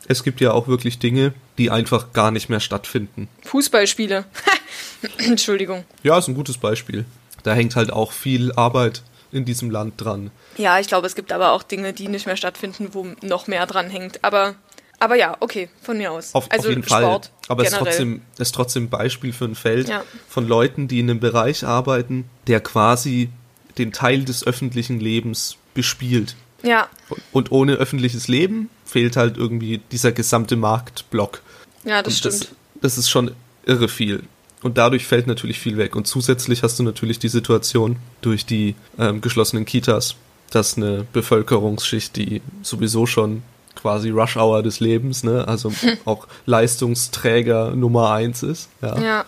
[0.07, 3.27] es gibt ja auch wirklich Dinge, die einfach gar nicht mehr stattfinden.
[3.43, 4.25] Fußballspiele.
[5.17, 5.85] Entschuldigung.
[6.03, 7.05] Ja, ist ein gutes Beispiel.
[7.43, 10.31] Da hängt halt auch viel Arbeit in diesem Land dran.
[10.57, 13.65] Ja, ich glaube, es gibt aber auch Dinge, die nicht mehr stattfinden, wo noch mehr
[13.65, 14.23] dran hängt.
[14.23, 14.55] Aber,
[14.99, 16.33] aber ja, okay, von mir aus.
[16.33, 17.33] Auf, also auf jeden Sport Fall.
[17.49, 20.03] Aber es ist trotzdem, ist trotzdem ein Beispiel für ein Feld ja.
[20.27, 23.29] von Leuten, die in einem Bereich arbeiten, der quasi
[23.77, 26.35] den Teil des öffentlichen Lebens bespielt.
[26.63, 26.87] Ja.
[27.31, 31.41] Und ohne öffentliches Leben fehlt halt irgendwie dieser gesamte Marktblock.
[31.83, 32.41] Ja, das stimmt.
[32.41, 32.49] Das,
[32.81, 33.31] das ist schon
[33.65, 34.23] irre viel.
[34.65, 35.95] Und dadurch fällt natürlich viel weg.
[35.95, 40.15] Und zusätzlich hast du natürlich die Situation durch die ähm, geschlossenen Kitas,
[40.49, 43.43] dass eine Bevölkerungsschicht, die sowieso schon
[43.75, 45.71] quasi Rush Hour des Lebens, ne, also
[46.05, 48.99] auch Leistungsträger Nummer eins ist, ja.
[48.99, 49.25] ja.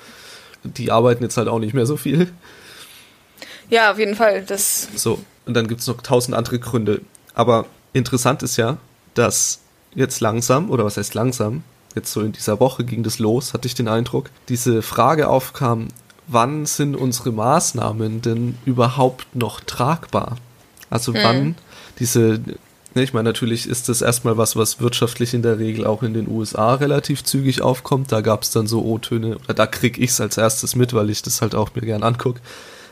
[0.64, 2.34] Die arbeiten jetzt halt auch nicht mehr so viel.
[3.70, 4.44] Ja, auf jeden Fall.
[4.44, 7.02] Das so, und dann gibt es noch tausend andere Gründe.
[7.36, 8.78] Aber interessant ist ja,
[9.14, 9.60] dass
[9.94, 11.62] jetzt langsam, oder was heißt langsam,
[11.98, 15.90] jetzt so in dieser Woche ging das los, hatte ich den Eindruck, diese Frage aufkam,
[16.28, 20.38] wann sind unsere Maßnahmen denn überhaupt noch tragbar?
[20.90, 21.22] Also hm.
[21.24, 21.56] wann
[22.00, 22.40] diese,
[22.94, 26.14] ne, ich meine, natürlich ist das erstmal was, was wirtschaftlich in der Regel auch in
[26.14, 28.12] den USA relativ zügig aufkommt.
[28.12, 31.10] Da gab es dann so O-Töne, oder da krieg ich es als erstes mit, weil
[31.10, 32.42] ich das halt auch mir gern angucke.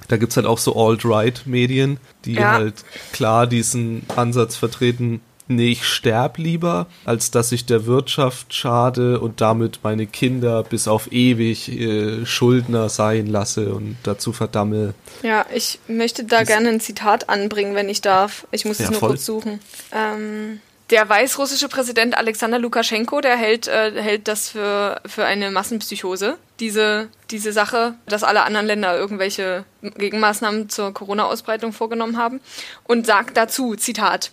[0.07, 2.51] Da gibt es halt auch so Alt-Right-Medien, die ja.
[2.51, 2.75] halt
[3.11, 9.41] klar diesen Ansatz vertreten, nee, ich sterb lieber, als dass ich der Wirtschaft schade und
[9.41, 14.93] damit meine Kinder bis auf ewig äh, Schuldner sein lasse und dazu verdamme.
[15.23, 18.47] Ja, ich möchte da das gerne ein Zitat anbringen, wenn ich darf.
[18.51, 19.09] Ich muss es nur voll.
[19.09, 19.59] kurz suchen.
[19.91, 20.59] Ähm,
[20.91, 26.37] der weißrussische Präsident Alexander Lukaschenko, der hält, äh, hält das für, für eine Massenpsychose.
[26.59, 32.39] Diese, diese Sache, dass alle anderen Länder irgendwelche Gegenmaßnahmen zur Corona-Ausbreitung vorgenommen haben.
[32.83, 34.31] Und sagt dazu, Zitat,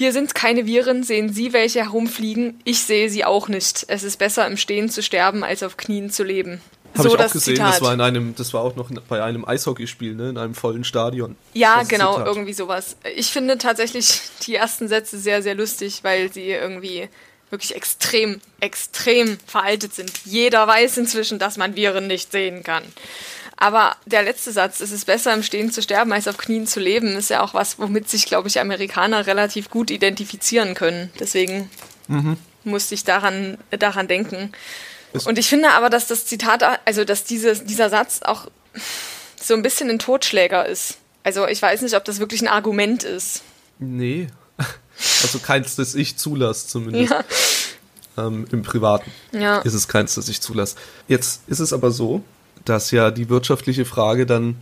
[0.00, 2.58] hier sind keine Viren, sehen Sie welche herumfliegen.
[2.64, 3.84] Ich sehe sie auch nicht.
[3.88, 6.62] Es ist besser im Stehen zu sterben, als auf Knien zu leben.
[6.94, 7.74] Habe so ich auch gesehen, Zitat.
[7.74, 10.84] das war in einem, das war auch noch bei einem Eishockeyspiel, ne, in einem vollen
[10.84, 11.36] Stadion.
[11.52, 12.28] Ja, genau, Zitat.
[12.28, 12.96] irgendwie sowas.
[13.14, 17.10] Ich finde tatsächlich die ersten Sätze sehr, sehr lustig, weil sie irgendwie
[17.50, 20.10] wirklich extrem, extrem veraltet sind.
[20.24, 22.84] Jeder weiß inzwischen, dass man Viren nicht sehen kann.
[23.60, 26.80] Aber der letzte Satz, es ist besser im Stehen zu sterben, als auf Knien zu
[26.80, 31.10] leben, ist ja auch was, womit sich, glaube ich, Amerikaner relativ gut identifizieren können.
[31.20, 31.68] Deswegen
[32.08, 32.38] mhm.
[32.64, 34.52] musste ich daran, daran denken.
[35.26, 38.46] Und ich finde aber, dass das Zitat, also dass dieses, dieser Satz auch
[39.38, 40.96] so ein bisschen ein Totschläger ist.
[41.22, 43.42] Also ich weiß nicht, ob das wirklich ein Argument ist.
[43.78, 44.28] Nee.
[45.22, 47.10] Also keins, das ich zulasse zumindest.
[47.10, 47.24] Ja.
[48.18, 49.60] Ähm, Im Privaten ja.
[49.60, 50.76] ist es keins, das ich zulasse.
[51.08, 52.22] Jetzt ist es aber so,
[52.70, 54.56] dass ja die wirtschaftliche Frage dann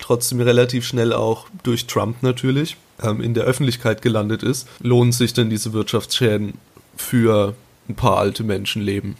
[0.00, 4.66] trotzdem relativ schnell auch durch Trump natürlich ähm, in der Öffentlichkeit gelandet ist.
[4.80, 6.54] Lohnen sich denn diese Wirtschaftsschäden
[6.96, 7.54] für
[7.88, 9.16] ein paar alte Menschenleben?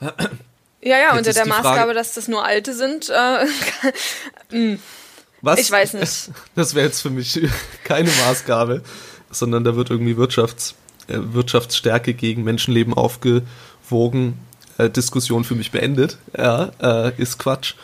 [0.00, 3.08] Ja, ja, unter der Maßgabe, Frage, dass das nur alte sind.
[3.08, 3.46] Äh,
[4.50, 4.78] hm.
[5.40, 5.60] Was?
[5.60, 6.30] Ich weiß nicht.
[6.54, 7.40] Das wäre jetzt für mich
[7.84, 8.82] keine Maßgabe.
[9.30, 10.74] sondern da wird irgendwie Wirtschafts,
[11.08, 14.38] äh, Wirtschaftsstärke gegen Menschenleben aufgewogen.
[14.78, 16.16] Äh, Diskussion für mich beendet.
[16.36, 17.74] Ja, äh, ist Quatsch.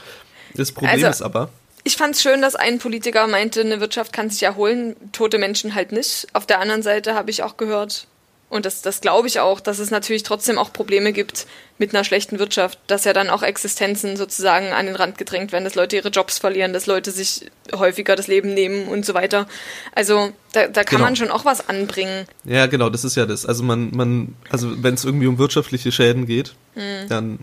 [0.55, 1.51] Das Problem also, ist aber.
[1.83, 5.75] Ich fand es schön, dass ein Politiker meinte, eine Wirtschaft kann sich erholen, tote Menschen
[5.75, 6.29] halt nicht.
[6.33, 8.07] Auf der anderen Seite habe ich auch gehört,
[8.55, 12.05] und das, das glaube ich auch, dass es natürlich trotzdem auch Probleme gibt mit einer
[12.05, 15.97] schlechten Wirtschaft, dass ja dann auch Existenzen sozusagen an den Rand gedrängt werden, dass Leute
[15.97, 19.49] ihre Jobs verlieren, dass Leute sich häufiger das Leben nehmen und so weiter.
[19.93, 21.05] Also da, da kann genau.
[21.07, 22.27] man schon auch was anbringen.
[22.45, 23.45] Ja, genau, das ist ja das.
[23.45, 27.09] Also man, man, also wenn es irgendwie um wirtschaftliche Schäden geht, mhm.
[27.09, 27.39] dann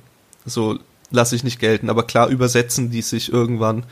[0.46, 1.90] so lasse ich nicht gelten.
[1.90, 3.84] Aber klar übersetzen die sich irgendwann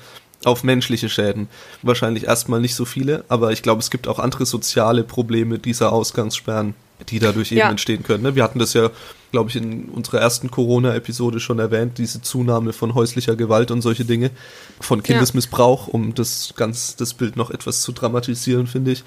[0.45, 1.47] auf menschliche Schäden.
[1.81, 5.91] Wahrscheinlich erstmal nicht so viele, aber ich glaube, es gibt auch andere soziale Probleme dieser
[5.91, 6.75] Ausgangssperren
[7.07, 7.69] die dadurch eben ja.
[7.69, 8.23] entstehen können.
[8.23, 8.35] Ne?
[8.35, 8.89] Wir hatten das ja,
[9.31, 14.05] glaube ich, in unserer ersten Corona-Episode schon erwähnt, diese Zunahme von häuslicher Gewalt und solche
[14.05, 14.31] Dinge,
[14.79, 19.03] von Kindesmissbrauch, um das ganz das Bild noch etwas zu dramatisieren, finde ich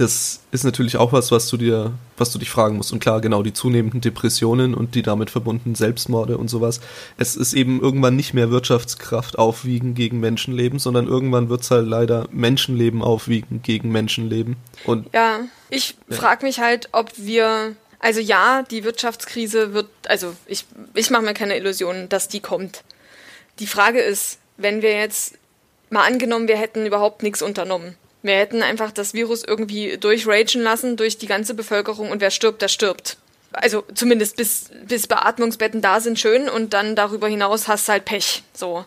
[0.00, 2.90] das ist natürlich auch was, was du dir, was du dich fragen musst.
[2.90, 6.80] Und klar, genau, die zunehmenden Depressionen und die damit verbundenen Selbstmorde und sowas.
[7.18, 11.86] Es ist eben irgendwann nicht mehr Wirtschaftskraft aufwiegen gegen Menschenleben, sondern irgendwann wird es halt
[11.86, 14.56] leider Menschenleben aufwiegen gegen Menschenleben.
[14.86, 16.16] Und ja, ich ja.
[16.16, 21.34] frage mich halt, ob wir also ja, die Wirtschaftskrise wird, also ich, ich mache mir
[21.34, 22.84] keine Illusionen, dass die kommt.
[23.58, 25.34] Die Frage ist, wenn wir jetzt
[25.90, 27.96] mal angenommen, wir hätten überhaupt nichts unternommen.
[28.22, 32.62] Wir hätten einfach das Virus irgendwie durchragen lassen durch die ganze Bevölkerung und wer stirbt,
[32.62, 33.16] der stirbt.
[33.52, 38.04] Also zumindest bis, bis Beatmungsbetten da sind, schön und dann darüber hinaus hast du halt
[38.04, 38.42] Pech.
[38.52, 38.84] So.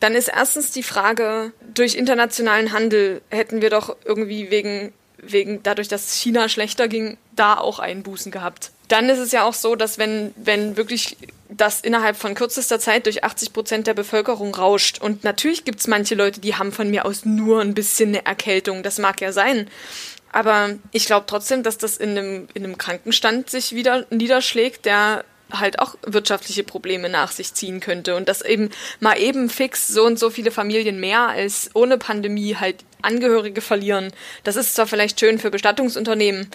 [0.00, 5.88] Dann ist erstens die Frage, durch internationalen Handel hätten wir doch irgendwie wegen, wegen dadurch,
[5.88, 8.70] dass China schlechter ging, da auch Einbußen gehabt.
[8.88, 11.16] Dann ist es ja auch so, dass wenn, wenn wirklich
[11.48, 15.00] das innerhalb von kürzester Zeit durch 80 Prozent der Bevölkerung rauscht.
[15.00, 18.26] Und natürlich gibt es manche Leute, die haben von mir aus nur ein bisschen eine
[18.26, 18.82] Erkältung.
[18.82, 19.68] Das mag ja sein.
[20.30, 25.24] Aber ich glaube trotzdem, dass das in einem, in einem Krankenstand sich wieder niederschlägt, der
[25.50, 28.68] halt auch wirtschaftliche Probleme nach sich ziehen könnte und dass eben
[29.00, 34.12] mal eben fix so und so viele Familien mehr als ohne Pandemie halt Angehörige verlieren.
[34.44, 36.50] Das ist zwar vielleicht schön für Bestattungsunternehmen,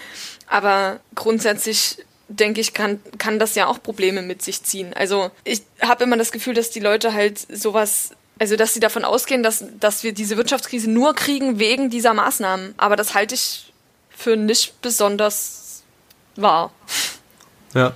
[0.47, 1.97] aber grundsätzlich
[2.39, 4.93] denke ich, kann, kann das ja auch Probleme mit sich ziehen.
[4.93, 9.05] Also ich habe immer das Gefühl, dass die Leute halt sowas, also dass sie davon
[9.05, 12.73] ausgehen, dass, dass wir diese Wirtschaftskrise nur kriegen wegen dieser Maßnahmen.
[12.77, 13.71] Aber das halte ich
[14.09, 15.83] für nicht besonders
[16.35, 16.71] wahr.
[17.73, 17.93] Ja,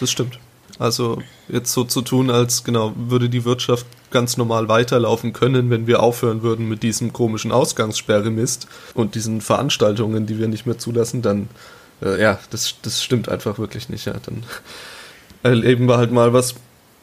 [0.00, 0.38] das stimmt.
[0.78, 5.86] Also jetzt so zu tun, als genau würde die Wirtschaft ganz normal weiterlaufen können, wenn
[5.86, 11.20] wir aufhören würden mit diesem komischen Ausgangssperre-Mist und diesen Veranstaltungen, die wir nicht mehr zulassen,
[11.20, 11.48] dann
[12.02, 14.06] äh, ja, das, das stimmt einfach wirklich nicht.
[14.06, 14.44] Ja, dann
[15.42, 16.54] erleben wir halt mal, was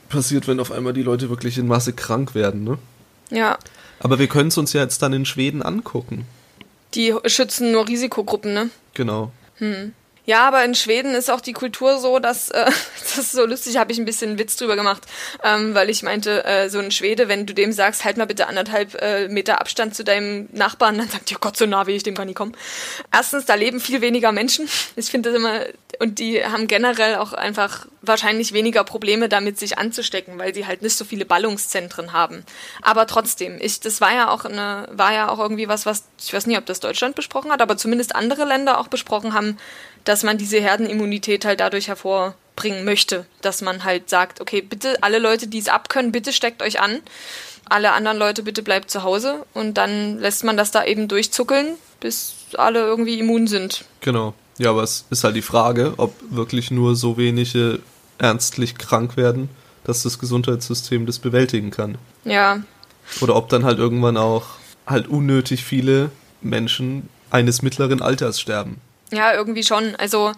[0.10, 2.64] passiert, wenn auf einmal die Leute wirklich in Masse krank werden.
[2.64, 2.78] Ne?
[3.30, 3.58] Ja.
[4.00, 6.26] Aber wir können es uns ja jetzt dann in Schweden angucken.
[6.94, 8.70] Die schützen nur Risikogruppen, ne?
[8.94, 9.32] Genau.
[9.58, 9.94] Hm.
[10.26, 12.66] Ja, aber in Schweden ist auch die Kultur so, dass äh,
[13.00, 15.04] das ist so lustig, habe ich ein bisschen Witz drüber gemacht,
[15.44, 18.48] ähm, weil ich meinte, äh, so ein Schwede, wenn du dem sagst, halt mal bitte
[18.48, 21.96] anderthalb äh, Meter Abstand zu deinem Nachbarn, dann sagt dir, oh Gott, so nah will
[21.96, 22.56] ich dem gar nicht kommen.
[23.12, 24.68] Erstens, da leben viel weniger Menschen.
[24.98, 25.62] Ich finde das immer,
[26.00, 30.82] und die haben generell auch einfach wahrscheinlich weniger Probleme damit, sich anzustecken, weil sie halt
[30.82, 32.46] nicht so viele Ballungszentren haben.
[32.82, 36.34] Aber trotzdem, ich, das war ja auch eine, war ja auch irgendwie was, was, ich
[36.34, 39.58] weiß nicht, ob das Deutschland besprochen hat, aber zumindest andere Länder auch besprochen haben,
[40.06, 45.20] dass man diese Herdenimmunität halt dadurch hervorbringen möchte, dass man halt sagt, okay, bitte alle
[45.20, 47.02] Leute, die es abkönnen, bitte steckt euch an,
[47.66, 51.76] alle anderen Leute bitte bleibt zu Hause und dann lässt man das da eben durchzuckeln,
[52.00, 53.86] bis alle irgendwie immun sind.
[54.02, 54.34] Genau.
[54.58, 57.80] Ja, aber es ist halt die Frage, ob wirklich nur so wenige
[58.20, 59.50] ernstlich krank werden,
[59.84, 61.98] dass das Gesundheitssystem das bewältigen kann.
[62.24, 62.62] Ja.
[63.22, 64.46] Oder ob dann halt irgendwann auch
[64.86, 68.80] halt unnötig viele Menschen eines mittleren Alters sterben.
[69.16, 69.96] Ja, irgendwie schon.
[69.96, 70.34] Also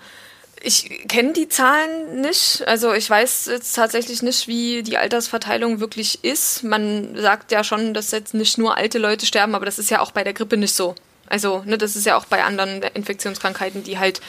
[0.61, 2.63] ich kenne die Zahlen nicht.
[2.67, 6.63] Also ich weiß jetzt tatsächlich nicht, wie die Altersverteilung wirklich ist.
[6.63, 10.01] Man sagt ja schon, dass jetzt nicht nur alte Leute sterben, aber das ist ja
[10.01, 10.95] auch bei der Grippe nicht so.
[11.29, 14.21] Also, ne, das ist ja auch bei anderen Infektionskrankheiten, die halt.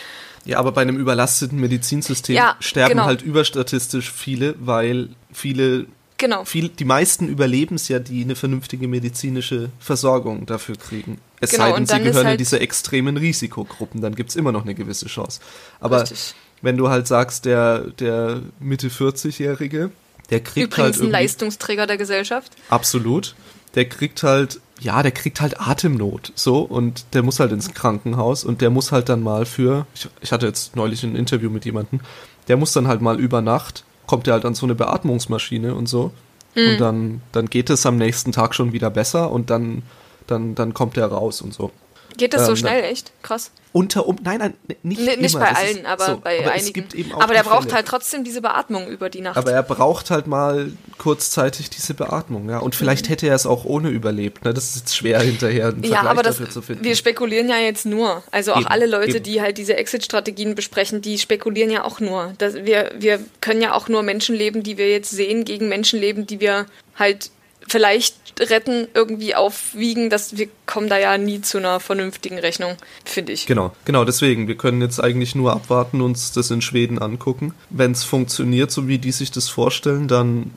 [0.45, 3.05] Ja, aber bei einem überlasteten Medizinsystem ja, sterben genau.
[3.05, 5.87] halt überstatistisch viele, weil viele
[6.19, 6.45] Genau.
[6.45, 11.19] Viel, die meisten überleben es ja, die eine vernünftige medizinische Versorgung dafür kriegen.
[11.41, 14.51] Es genau, sei denn, sie gehören halt in diese extremen Risikogruppen, dann gibt es immer
[14.51, 15.41] noch eine gewisse Chance.
[15.79, 16.35] Aber Richtig.
[16.61, 19.93] wenn du halt sagst, der, der Mitte 40-Jährige,
[20.31, 21.07] der kriegt Übrigens halt.
[21.07, 22.53] ein Leistungsträger der Gesellschaft.
[22.69, 23.37] Absolut.
[23.77, 28.43] Der kriegt halt, ja, der kriegt halt Atemnot, so, und der muss halt ins Krankenhaus
[28.43, 31.65] und der muss halt dann mal für, ich, ich hatte jetzt neulich ein Interview mit
[31.65, 32.01] jemandem,
[32.49, 35.89] der muss dann halt mal über Nacht kommt er halt an so eine Beatmungsmaschine und
[35.89, 36.11] so.
[36.57, 36.69] Mhm.
[36.71, 39.83] Und dann, dann geht es am nächsten Tag schon wieder besser und dann,
[40.27, 41.71] dann, dann kommt er raus und so.
[42.19, 43.13] Geht das so Ähm, schnell, echt?
[43.23, 43.51] Krass.
[43.73, 45.45] Unter um, nein, nein, nicht, Nee, nicht immer.
[45.45, 46.17] bei Das allen, ist aber so.
[46.19, 46.67] bei aber einigen.
[46.67, 47.75] Es gibt eben auch aber der braucht Fälle.
[47.77, 49.37] halt trotzdem diese Beatmung über die Nacht.
[49.37, 52.59] Aber er braucht halt mal kurzzeitig diese Beatmung, ja.
[52.59, 54.45] Und vielleicht hätte er es auch ohne überlebt.
[54.45, 54.53] Ne?
[54.55, 56.83] Das ist jetzt schwer hinterher einen ja, Vergleich aber das, dafür zu finden.
[56.85, 58.23] wir spekulieren ja jetzt nur.
[58.31, 59.23] Also auch Eben, alle Leute, eben.
[59.23, 62.33] die halt diese Exit-Strategien besprechen, die spekulieren ja auch nur.
[62.39, 66.41] Das, wir, wir können ja auch nur Menschenleben, die wir jetzt sehen, gegen Menschenleben, die
[66.41, 66.67] wir
[66.99, 67.31] halt
[67.69, 70.11] vielleicht retten, irgendwie aufwiegen.
[70.11, 73.47] Das, wir kommen da ja nie zu einer vernünftigen Rechnung, finde ich.
[73.47, 74.49] Genau, genau, deswegen.
[74.49, 77.55] Wir können jetzt eigentlich nur abwarten, uns das in Schweden angucken.
[77.71, 80.53] Wenn es funktioniert, so wie die sich das vorstellen, dann,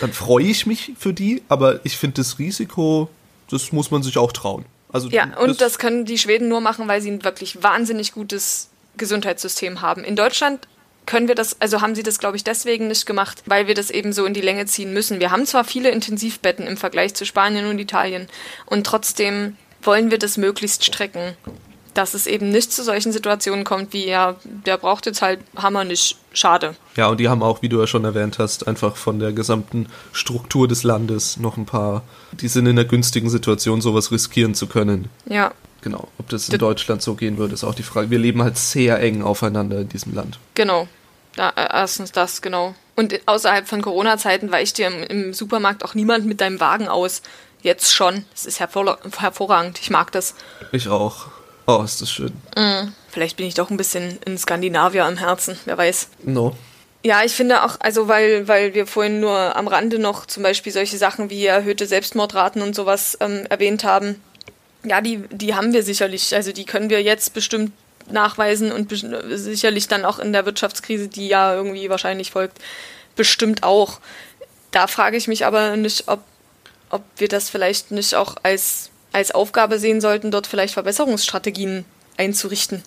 [0.00, 3.08] dann freue ich mich für die, aber ich finde das Risiko,
[3.50, 4.64] das muss man sich auch trauen.
[4.90, 8.70] Also Ja, und das können die Schweden nur machen, weil sie ein wirklich wahnsinnig gutes
[8.96, 10.02] Gesundheitssystem haben.
[10.02, 10.66] In Deutschland
[11.08, 13.90] können wir das, also haben sie das, glaube ich, deswegen nicht gemacht, weil wir das
[13.90, 15.20] eben so in die Länge ziehen müssen.
[15.20, 18.28] Wir haben zwar viele Intensivbetten im Vergleich zu Spanien und Italien
[18.66, 21.32] und trotzdem wollen wir das möglichst strecken,
[21.94, 25.84] dass es eben nicht zu solchen Situationen kommt wie, ja, der braucht jetzt halt Hammer
[25.84, 26.76] nicht, schade.
[26.96, 29.86] Ja, und die haben auch, wie du ja schon erwähnt hast, einfach von der gesamten
[30.12, 34.66] Struktur des Landes noch ein paar, die sind in einer günstigen Situation, sowas riskieren zu
[34.66, 35.08] können.
[35.26, 36.08] Ja, Genau.
[36.18, 38.10] Ob das in D- Deutschland so gehen würde, ist auch die Frage.
[38.10, 40.40] Wir leben halt sehr eng aufeinander in diesem Land.
[40.54, 40.88] Genau.
[41.38, 42.74] Da, äh, erstens das, genau.
[42.96, 47.22] Und außerhalb von Corona-Zeiten weicht dir im, im Supermarkt auch niemand mit deinem Wagen aus.
[47.62, 48.24] Jetzt schon.
[48.32, 49.78] Das ist hervor hervorragend.
[49.80, 50.34] Ich mag das.
[50.72, 51.26] Ich auch.
[51.68, 52.32] Oh, ist das schön.
[53.10, 55.58] Vielleicht bin ich doch ein bisschen in Skandinavier am Herzen.
[55.64, 56.08] Wer weiß.
[56.24, 56.56] No.
[57.04, 60.72] Ja, ich finde auch, also weil, weil wir vorhin nur am Rande noch zum Beispiel
[60.72, 64.20] solche Sachen wie erhöhte Selbstmordraten und sowas ähm, erwähnt haben.
[64.82, 66.34] Ja, die, die haben wir sicherlich.
[66.34, 67.72] Also die können wir jetzt bestimmt
[68.12, 68.90] nachweisen und
[69.30, 72.58] sicherlich dann auch in der Wirtschaftskrise, die ja irgendwie wahrscheinlich folgt,
[73.16, 74.00] bestimmt auch.
[74.70, 76.20] Da frage ich mich aber nicht, ob,
[76.90, 81.84] ob wir das vielleicht nicht auch als, als Aufgabe sehen sollten, dort vielleicht Verbesserungsstrategien
[82.16, 82.82] einzurichten.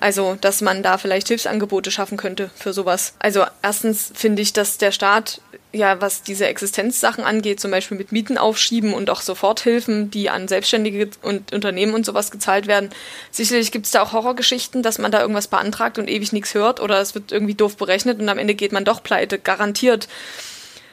[0.00, 3.12] Also, dass man da vielleicht Hilfsangebote schaffen könnte für sowas.
[3.18, 8.10] Also, erstens finde ich, dass der Staat, ja, was diese Existenzsachen angeht, zum Beispiel mit
[8.10, 12.88] Mieten aufschieben und auch Soforthilfen, die an Selbstständige und Unternehmen und sowas gezahlt werden.
[13.30, 16.80] Sicherlich gibt es da auch Horrorgeschichten, dass man da irgendwas beantragt und ewig nichts hört
[16.80, 19.38] oder es wird irgendwie doof berechnet und am Ende geht man doch pleite.
[19.38, 20.08] Garantiert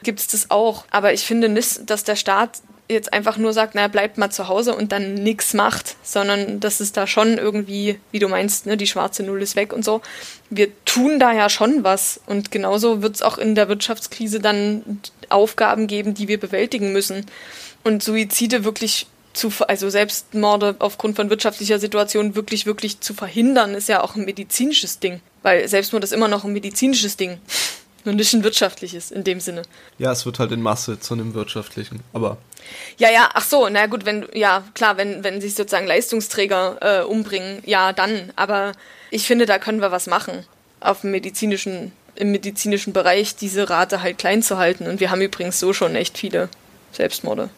[0.02, 0.84] gibt es das auch.
[0.90, 4.48] Aber ich finde nicht, dass der Staat jetzt einfach nur sagt, naja, bleibt mal zu
[4.48, 8.76] Hause und dann nichts macht, sondern dass es da schon irgendwie, wie du meinst, ne,
[8.76, 10.00] die schwarze Null ist weg und so.
[10.50, 15.00] Wir tun da ja schon was und genauso wird es auch in der Wirtschaftskrise dann
[15.28, 17.26] Aufgaben geben, die wir bewältigen müssen.
[17.84, 23.88] Und Suizide wirklich zu, also Selbstmorde aufgrund von wirtschaftlicher Situation wirklich, wirklich zu verhindern, ist
[23.88, 25.20] ja auch ein medizinisches Ding.
[25.42, 27.38] Weil Selbstmord ist immer noch ein medizinisches Ding.
[28.08, 29.64] Nur nicht ein wirtschaftliches in dem Sinne.
[29.98, 32.00] Ja, es wird halt in Masse zu einem wirtschaftlichen.
[32.14, 32.38] Aber
[32.96, 37.04] Ja, ja, ach so, na gut, wenn, ja, klar, wenn, wenn sich sozusagen Leistungsträger äh,
[37.04, 38.32] umbringen, ja, dann.
[38.34, 38.72] Aber
[39.10, 40.46] ich finde, da können wir was machen.
[40.80, 44.86] Auf dem medizinischen, im medizinischen Bereich diese Rate halt klein zu halten.
[44.86, 46.48] Und wir haben übrigens so schon echt viele
[46.92, 47.50] Selbstmorde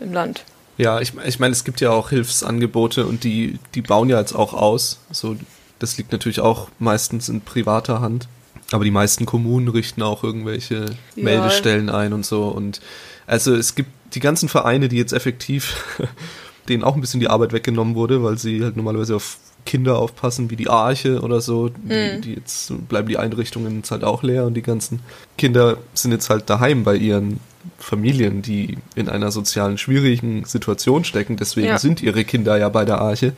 [0.00, 0.42] im Land.
[0.78, 4.32] ja, ich, ich meine, es gibt ja auch Hilfsangebote und die, die bauen ja jetzt
[4.32, 5.00] auch aus.
[5.10, 5.36] So,
[5.80, 8.26] das liegt natürlich auch meistens in privater Hand.
[8.72, 11.24] Aber die meisten Kommunen richten auch irgendwelche Ja.
[11.24, 12.44] Meldestellen ein und so.
[12.48, 12.80] Und
[13.26, 15.84] also es gibt die ganzen Vereine, die jetzt effektiv,
[16.68, 20.50] denen auch ein bisschen die Arbeit weggenommen wurde, weil sie halt normalerweise auf Kinder aufpassen,
[20.50, 21.68] wie die Arche oder so.
[21.68, 25.00] Die, die jetzt bleiben die Einrichtungen jetzt halt auch leer und die ganzen
[25.36, 27.40] Kinder sind jetzt halt daheim bei ihren
[27.78, 31.36] Familien, die in einer sozialen schwierigen Situation stecken.
[31.36, 31.78] Deswegen Ja.
[31.78, 33.34] sind ihre Kinder ja bei der Arche.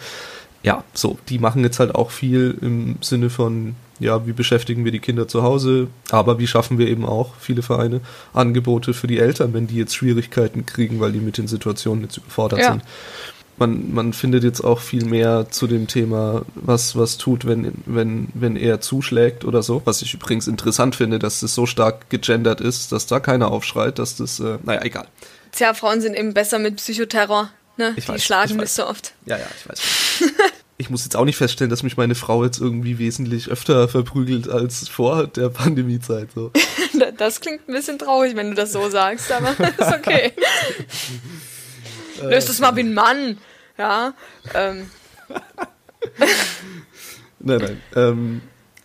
[0.63, 4.93] Ja, so, die machen jetzt halt auch viel im Sinne von, ja, wie beschäftigen wir
[4.93, 8.01] die Kinder zu Hause, aber wie schaffen wir eben auch, viele Vereine,
[8.35, 12.19] Angebote für die Eltern, wenn die jetzt Schwierigkeiten kriegen, weil die mit den Situationen jetzt
[12.19, 12.73] überfordert Ja.
[12.73, 12.83] sind.
[13.57, 18.29] Man, man findet jetzt auch viel mehr zu dem Thema, was, was tut, wenn, wenn,
[18.33, 19.83] wenn er zuschlägt oder so.
[19.85, 23.99] Was ich übrigens interessant finde, dass das so stark gegendert ist, dass da keiner aufschreit,
[23.99, 25.07] dass das, äh, naja, egal.
[25.53, 27.51] Tja, Frauen sind eben besser mit Psychoterror.
[27.81, 27.95] Ne?
[27.97, 28.75] Ich Die weiß, schlagen ich nicht weiß.
[28.77, 29.15] so oft.
[29.27, 29.81] Ja, ja, ich weiß.
[30.77, 34.49] Ich muss jetzt auch nicht feststellen, dass mich meine Frau jetzt irgendwie wesentlich öfter verprügelt
[34.49, 36.31] als vor der Pandemiezeit.
[36.35, 36.53] So.
[37.19, 40.33] Das klingt ein bisschen traurig, wenn du das so sagst, aber ist okay.
[42.23, 43.37] Löst es mal wie ein Mann.
[43.77, 44.15] Ja.
[44.55, 44.91] Ähm,
[47.41, 47.83] Nein, nein.
[47.95, 48.41] Ähm,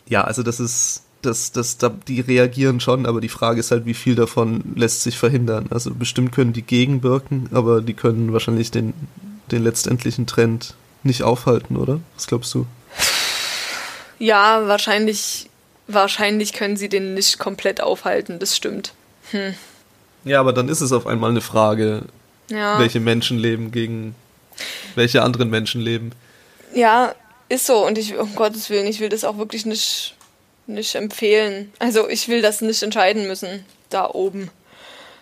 [0.07, 3.85] ja, also das ist, das, das, da, die reagieren schon, aber die Frage ist halt,
[3.85, 5.67] wie viel davon lässt sich verhindern.
[5.69, 8.93] Also bestimmt können die gegenwirken, aber die können wahrscheinlich den,
[9.51, 11.99] den letztendlichen Trend nicht aufhalten, oder?
[12.15, 12.65] Was glaubst du?
[14.19, 15.49] ja, wahrscheinlich,
[15.87, 18.93] wahrscheinlich können sie den nicht komplett aufhalten, das stimmt.
[20.23, 22.03] Ja, aber dann ist es auf einmal eine Frage,
[22.49, 22.79] Ja.
[22.79, 24.15] welche Menschen leben gegen
[24.95, 26.11] welche anderen Menschen leben.
[26.73, 27.13] Ja,
[27.49, 27.85] ist so.
[27.85, 30.15] Und ich, um Gottes Willen, ich will das auch wirklich nicht,
[30.67, 31.71] nicht empfehlen.
[31.79, 34.49] Also ich will das nicht entscheiden müssen, da oben.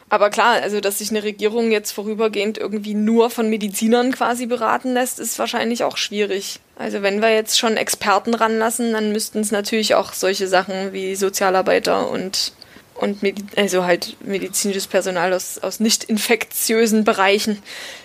[0.10, 4.94] Aber klar, also dass sich eine Regierung jetzt vorübergehend irgendwie nur von Medizinern quasi beraten
[4.94, 6.60] lässt, ist wahrscheinlich auch schwierig.
[6.78, 11.16] Also wenn wir jetzt schon Experten ranlassen, dann müssten es natürlich auch solche Sachen wie
[11.16, 12.54] Sozialarbeiter und
[12.96, 13.18] und
[13.56, 17.58] also halt medizinisches Personal aus, aus nicht infektiösen Bereichen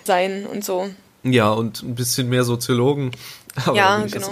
[0.03, 0.89] sein und so.
[1.23, 3.11] Ja, und ein bisschen mehr Soziologen.
[3.65, 4.29] Aber ja, genau.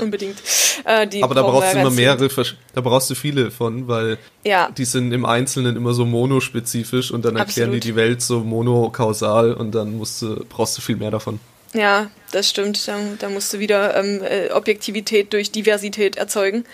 [0.00, 0.38] Unbedingt.
[0.84, 2.28] Äh, Aber da brauchst du immer mehrere,
[2.74, 4.70] da brauchst du viele von, weil ja.
[4.76, 7.84] die sind im Einzelnen immer so monospezifisch und dann erklären Absolut.
[7.84, 11.40] die die Welt so monokausal und dann musst du, brauchst du viel mehr davon.
[11.74, 12.86] Ja, das stimmt.
[12.86, 16.64] Da, da musst du wieder ähm, äh, Objektivität durch Diversität erzeugen.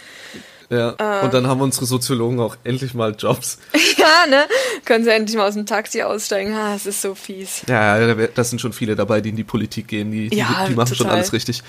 [0.71, 3.59] Ja, äh, und dann haben unsere Soziologen auch endlich mal Jobs.
[3.97, 4.47] ja, ne?
[4.85, 6.55] Können sie endlich mal aus dem Taxi aussteigen.
[6.55, 7.63] Ah, es ist so fies.
[7.69, 10.13] Ja, da sind schon viele dabei, die in die Politik gehen.
[10.13, 10.97] Die, ja, die, die machen total.
[10.97, 11.63] schon alles richtig.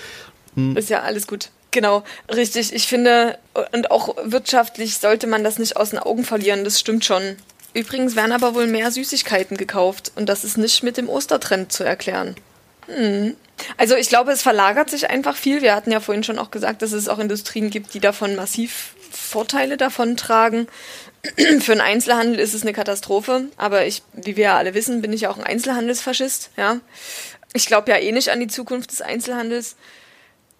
[0.56, 0.78] Hm.
[0.78, 1.49] Ist ja alles gut.
[1.72, 2.74] Genau, richtig.
[2.74, 3.39] Ich finde,
[3.74, 6.64] und auch wirtschaftlich sollte man das nicht aus den Augen verlieren.
[6.64, 7.38] Das stimmt schon.
[7.74, 10.12] Übrigens werden aber wohl mehr Süßigkeiten gekauft.
[10.16, 12.36] Und das ist nicht mit dem Ostertrend zu erklären.
[12.88, 13.36] Hm.
[13.78, 15.62] Also ich glaube, es verlagert sich einfach viel.
[15.62, 18.96] Wir hatten ja vorhin schon auch gesagt, dass es auch Industrien gibt, die davon massiv
[19.12, 20.68] Vorteile davon tragen.
[21.60, 25.14] Für einen Einzelhandel ist es eine Katastrophe, aber ich, wie wir ja alle wissen, bin
[25.14, 26.52] ich ja auch ein Einzelhandelsfaschist.
[26.58, 26.80] Ja,
[27.54, 29.76] ich glaube ja eh nicht an die Zukunft des Einzelhandels.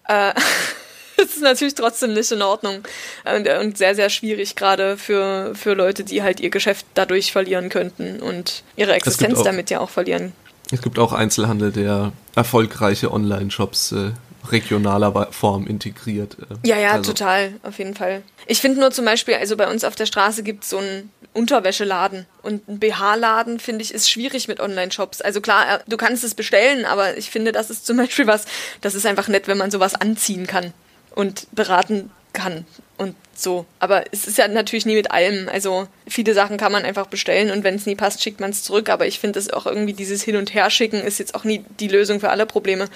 [0.06, 0.34] Äh,
[1.16, 2.82] es ist natürlich trotzdem nicht in Ordnung
[3.24, 7.68] und, und, sehr, sehr schwierig, gerade für, für Leute, die halt ihr Geschäft dadurch verlieren
[7.68, 10.32] könnten und ihre Existenz damit ja auch verlieren
[10.72, 14.10] es gibt auch Einzelhandel, der erfolgreiche Online-Shops äh,
[14.50, 16.36] regionaler Form integriert.
[16.64, 16.68] Äh.
[16.68, 17.12] Ja, ja, also.
[17.12, 18.22] total, auf jeden Fall.
[18.46, 21.10] Ich finde nur zum Beispiel, also bei uns auf der Straße gibt es so einen
[21.32, 25.20] Unterwäscheladen und ein BH-Laden, finde ich, ist schwierig mit Online-Shops.
[25.20, 28.46] Also klar, äh, du kannst es bestellen, aber ich finde, das ist zum Beispiel was,
[28.80, 30.72] das ist einfach nett, wenn man sowas anziehen kann
[31.14, 32.64] und beraten kann
[33.02, 33.66] und so.
[33.78, 35.48] Aber es ist ja natürlich nie mit allem.
[35.48, 38.62] Also viele Sachen kann man einfach bestellen und wenn es nie passt, schickt man es
[38.62, 38.88] zurück.
[38.88, 41.88] Aber ich finde, das auch irgendwie dieses Hin- und Herschicken ist jetzt auch nie die
[41.88, 42.88] Lösung für alle Probleme.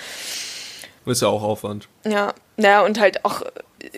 [1.04, 1.88] Ist ja auch Aufwand.
[2.04, 3.42] Ja, naja, und halt auch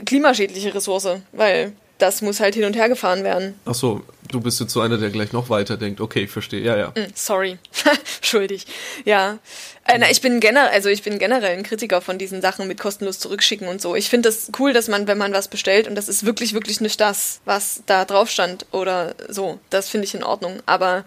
[0.04, 3.54] klimaschädliche Ressource, weil das muss halt hin und her gefahren werden.
[3.64, 6.00] Ach so, du bist jetzt so einer, der gleich noch weiter denkt.
[6.00, 6.60] Okay, ich verstehe.
[6.60, 6.88] Ja, ja.
[6.90, 7.58] Mm, sorry,
[8.20, 8.66] schuldig.
[9.04, 9.38] Ja,
[9.84, 12.78] äh, na, ich bin generell, also ich bin generell ein Kritiker von diesen Sachen mit
[12.78, 13.96] kostenlos zurückschicken und so.
[13.96, 16.80] Ich finde das cool, dass man, wenn man was bestellt und das ist wirklich, wirklich
[16.80, 20.58] nicht das, was da drauf stand oder so, das finde ich in Ordnung.
[20.66, 21.04] Aber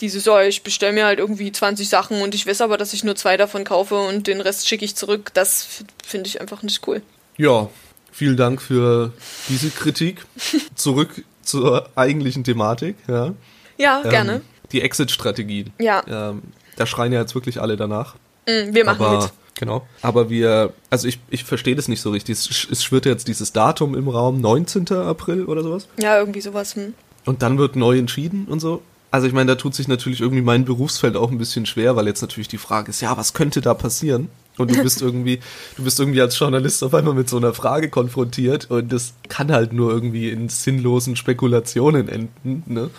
[0.00, 3.04] dieses, so, ich bestelle mir halt irgendwie 20 Sachen und ich weiß aber, dass ich
[3.04, 5.66] nur zwei davon kaufe und den Rest schicke ich zurück, das
[6.04, 7.00] finde ich einfach nicht cool.
[7.38, 7.68] Ja,
[8.16, 9.12] Vielen Dank für
[9.50, 10.24] diese Kritik.
[10.74, 12.96] Zurück zur eigentlichen Thematik.
[13.06, 13.34] Ja,
[13.76, 14.40] ja ähm, gerne.
[14.72, 15.74] Die Exit-Strategien.
[15.78, 16.02] Ja.
[16.08, 16.40] Ähm,
[16.76, 18.14] da schreien ja jetzt wirklich alle danach.
[18.46, 19.32] Mm, wir machen Aber, mit.
[19.56, 19.86] Genau.
[20.00, 22.38] Aber wir, also ich, ich verstehe das nicht so richtig.
[22.38, 24.90] Es, es schwirrt jetzt dieses Datum im Raum, 19.
[24.92, 25.86] April oder sowas.
[26.00, 26.74] Ja, irgendwie sowas.
[26.74, 26.94] Hm.
[27.26, 28.80] Und dann wird neu entschieden und so.
[29.10, 32.06] Also ich meine, da tut sich natürlich irgendwie mein Berufsfeld auch ein bisschen schwer, weil
[32.06, 34.30] jetzt natürlich die Frage ist, ja, was könnte da passieren?
[34.58, 35.40] Und du bist irgendwie,
[35.76, 39.52] du bist irgendwie als Journalist auf einmal mit so einer Frage konfrontiert und das kann
[39.52, 42.90] halt nur irgendwie in sinnlosen Spekulationen enden, ne?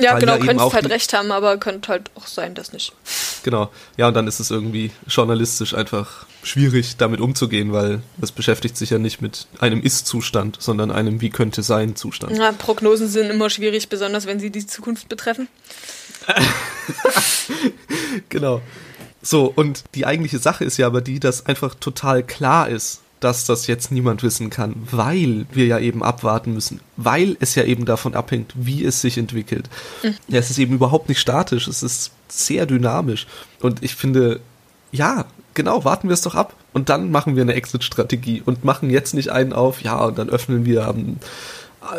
[0.00, 2.92] Ja, Weil genau, ja könntest halt recht haben, aber könnte halt auch sein, dass nicht.
[3.44, 3.70] Genau.
[3.96, 8.90] Ja, und dann ist es irgendwie journalistisch einfach schwierig, damit umzugehen, weil es beschäftigt sich
[8.90, 12.36] ja nicht mit einem Ist-Zustand, sondern einem Wie könnte sein Zustand.
[12.36, 15.46] Ja, Prognosen sind immer schwierig, besonders wenn sie die Zukunft betreffen.
[18.28, 18.62] genau.
[19.24, 23.46] So, und die eigentliche Sache ist ja aber die, dass einfach total klar ist, dass
[23.46, 27.86] das jetzt niemand wissen kann, weil wir ja eben abwarten müssen, weil es ja eben
[27.86, 29.70] davon abhängt, wie es sich entwickelt.
[30.02, 30.14] Mhm.
[30.28, 33.26] Ja, es ist eben überhaupt nicht statisch, es ist sehr dynamisch.
[33.60, 34.40] Und ich finde,
[34.92, 36.54] ja, genau, warten wir es doch ab.
[36.74, 40.28] Und dann machen wir eine Exit-Strategie und machen jetzt nicht einen auf, ja, und dann
[40.28, 41.16] öffnen wir am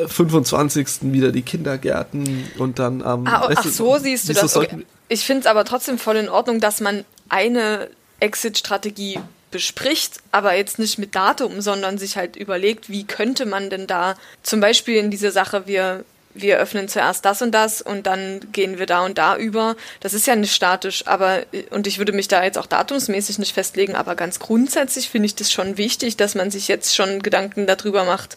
[0.07, 1.11] 25.
[1.13, 3.25] wieder die Kindergärten und dann am.
[3.25, 4.55] Ah, ach so, siehst du das.
[4.55, 4.85] Okay.
[5.07, 9.19] Ich finde es aber trotzdem voll in Ordnung, dass man eine Exit-Strategie
[9.51, 14.15] bespricht, aber jetzt nicht mit Datum, sondern sich halt überlegt, wie könnte man denn da
[14.43, 16.03] zum Beispiel in diese Sache, wir,
[16.33, 19.77] wir öffnen zuerst das und das und dann gehen wir da und da über.
[20.01, 23.53] Das ist ja nicht statisch, aber und ich würde mich da jetzt auch datumsmäßig nicht
[23.53, 27.65] festlegen, aber ganz grundsätzlich finde ich das schon wichtig, dass man sich jetzt schon Gedanken
[27.65, 28.35] darüber macht,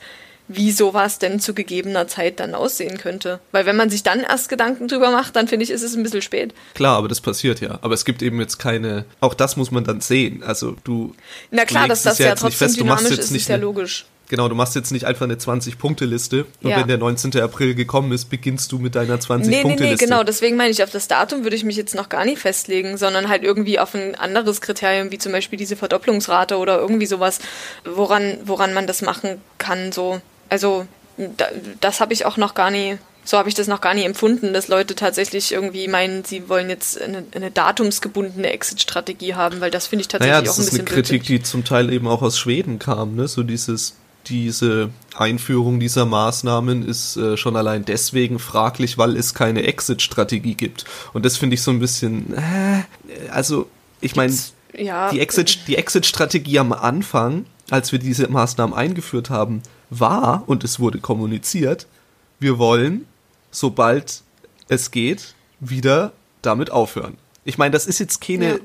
[0.49, 3.39] wie sowas denn zu gegebener Zeit dann aussehen könnte.
[3.53, 6.03] Weil wenn man sich dann erst Gedanken drüber macht, dann finde ich, ist es ein
[6.03, 6.55] bisschen spät.
[6.75, 7.79] Klar, aber das passiert ja.
[7.83, 10.43] Aber es gibt eben jetzt keine, auch das muss man dann sehen.
[10.43, 11.15] Also du.
[11.51, 12.81] Na klar, dass das ja, trotzdem fest.
[12.81, 14.07] dynamisch ist, ist ja logisch.
[14.31, 16.79] Genau, du machst jetzt nicht einfach eine 20-Punkte-Liste und Ja.
[16.81, 17.41] wenn der 19.
[17.41, 19.25] April gekommen ist, beginnst du mit deiner Nee, nee,
[19.63, 19.85] 20-Punkte-Liste.
[19.85, 20.23] nee, genau.
[20.23, 23.29] Deswegen meine ich, auf das Datum würde ich mich jetzt noch gar nicht festlegen, sondern
[23.31, 27.39] halt irgendwie auf ein anderes Kriterium, wie zum Beispiel diese Verdopplungsrate oder irgendwie sowas,
[27.87, 29.93] woran, woran man das machen kann.
[29.93, 30.21] So.
[30.49, 30.87] Also,
[31.17, 31.47] da,
[31.81, 34.53] das habe ich auch noch gar nie, so habe ich das noch gar nie empfunden,
[34.53, 39.87] dass Leute tatsächlich irgendwie meinen, sie wollen jetzt eine, eine datumsgebundene Exit-Strategie haben, weil das
[39.87, 42.07] finde ich tatsächlich Naja, auch das ein ist eine bisschen Kritik, die zum Teil eben
[42.07, 43.29] auch aus Schweden kam, ne?
[43.29, 43.97] So dieses,
[44.27, 50.85] diese Einführung dieser Maßnahmen ist äh, schon allein deswegen fraglich, weil es keine Exit-Strategie gibt.
[51.13, 52.85] Und das finde ich so ein bisschen, äh,
[53.31, 53.69] also
[54.01, 54.35] ich meine,
[54.77, 60.65] Ja, die Exit, die Exit-Strategie am Anfang, als wir diese Maßnahmen eingeführt haben, war, und
[60.65, 61.87] es wurde kommuniziert,
[62.41, 63.07] wir wollen,
[63.51, 64.23] sobald
[64.69, 66.13] es geht, wieder
[66.43, 67.17] damit aufhören.
[67.45, 68.59] Ich meine, das ist jetzt keine Ja.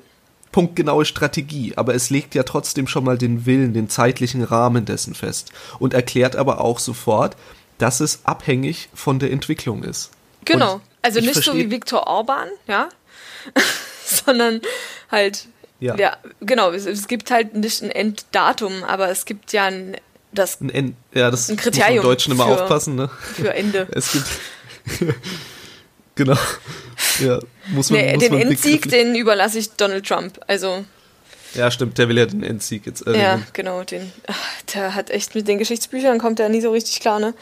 [0.51, 5.15] punktgenaue Strategie, aber es legt ja trotzdem schon mal den Willen, den zeitlichen Rahmen dessen
[5.15, 7.35] fest und erklärt aber auch sofort,
[7.79, 10.11] dass es abhängig von der Entwicklung ist.
[10.45, 10.75] Genau.
[10.75, 12.89] Und Also ich nicht so wie Viktor Orban, ja,
[14.05, 14.61] sondern
[15.09, 15.47] halt,
[15.79, 15.95] Ja.
[15.95, 19.97] ja, genau, es, es gibt halt nicht ein Enddatum, aber es gibt ja ein,
[20.33, 23.09] das Ein, En- ja, das Ein muss man im Kriterium Deutschen immer für- aufpassen, ne?
[23.35, 23.87] für Ende.
[23.93, 24.25] Es gibt.
[26.15, 26.37] genau.
[27.19, 30.39] Ja, muss man, Nee, muss den man Endsieg, den überlasse ich Donald Trump.
[30.47, 30.83] Also,
[31.53, 33.45] Ja, stimmt, der will ja den Endsieg jetzt ja, erringen.
[33.53, 34.39] genau, den, ach,
[34.73, 37.33] der hat echt mit den Geschichtsbüchern kommt er nie so richtig klar, ne?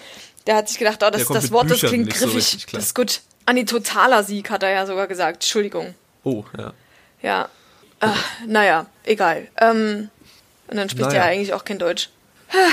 [0.48, 2.80] Der hat sich gedacht, oh, das, das Wort, das klingt so griffig, klar.
[2.80, 3.22] das ist gut.
[3.46, 5.94] Ah, nee, totaler Sieg hat er ja sogar gesagt, Entschuldigung.
[6.24, 6.74] Oh, ja.
[7.22, 7.50] Ja,
[8.00, 9.48] ach, naja, egal.
[9.60, 10.10] Ähm,
[10.68, 11.22] und dann spricht Naja.
[11.24, 12.10] er eigentlich auch kein Deutsch.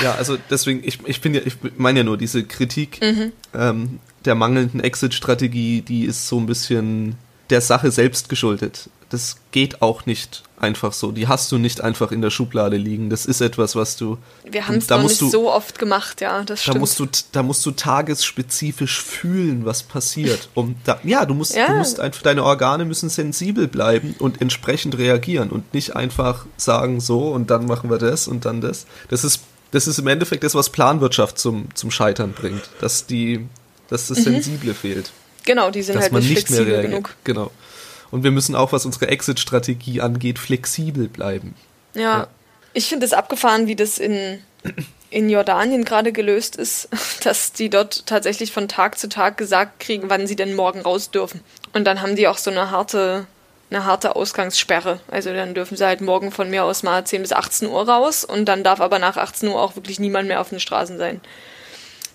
[0.03, 3.31] Ja, also deswegen, ich, ich bin ja, ich meine ja nur, diese Kritik Mhm.
[3.53, 7.15] ähm, der mangelnden Exit-Strategie, die ist so ein bisschen
[7.49, 8.89] der Sache selbst geschuldet.
[9.09, 11.11] Das geht auch nicht einfach so.
[11.11, 13.09] Die hast du nicht einfach in der Schublade liegen.
[13.09, 14.17] Das ist etwas, was du.
[14.43, 16.79] Wir haben es da nicht du- so oft gemacht, ja, das Da stimmt.
[16.81, 20.49] musst du, da musst du tagesspezifisch fühlen, was passiert.
[20.53, 21.67] Um da, ja, du musst, Ja.
[21.67, 26.99] du musst einfach, deine Organe müssen sensibel bleiben und entsprechend reagieren und nicht einfach sagen
[26.99, 28.85] so und dann machen wir das und dann das.
[29.09, 29.41] Das ist,
[29.71, 32.63] das ist im Endeffekt das, was Planwirtschaft zum, zum Scheitern bringt.
[32.81, 33.47] Dass die,
[33.89, 35.11] dass das Sensible fehlt.
[35.45, 36.91] genau, die sind Dass halt man nicht mehr flexibel reagiert.
[36.91, 37.15] genug.
[37.23, 37.51] Genau.
[38.11, 41.53] Und wir müssen auch, was unsere Exit-Strategie angeht, flexibel bleiben.
[41.93, 42.01] Ja.
[42.01, 42.27] Ja.
[42.73, 44.39] Ich finde es abgefahren, wie das in,
[45.09, 46.89] in Jordanien gerade gelöst ist,
[47.23, 51.11] dass die dort tatsächlich von Tag zu Tag gesagt kriegen, wann sie denn morgen raus
[51.11, 51.41] dürfen.
[51.73, 53.27] Und dann haben die auch so eine harte,
[53.69, 54.99] eine harte Ausgangssperre.
[55.07, 58.23] Also dann dürfen sie halt morgen von mir aus mal 10 bis 18 Uhr raus
[58.23, 61.21] und dann darf aber nach 18 Uhr auch wirklich niemand mehr auf den Straßen sein.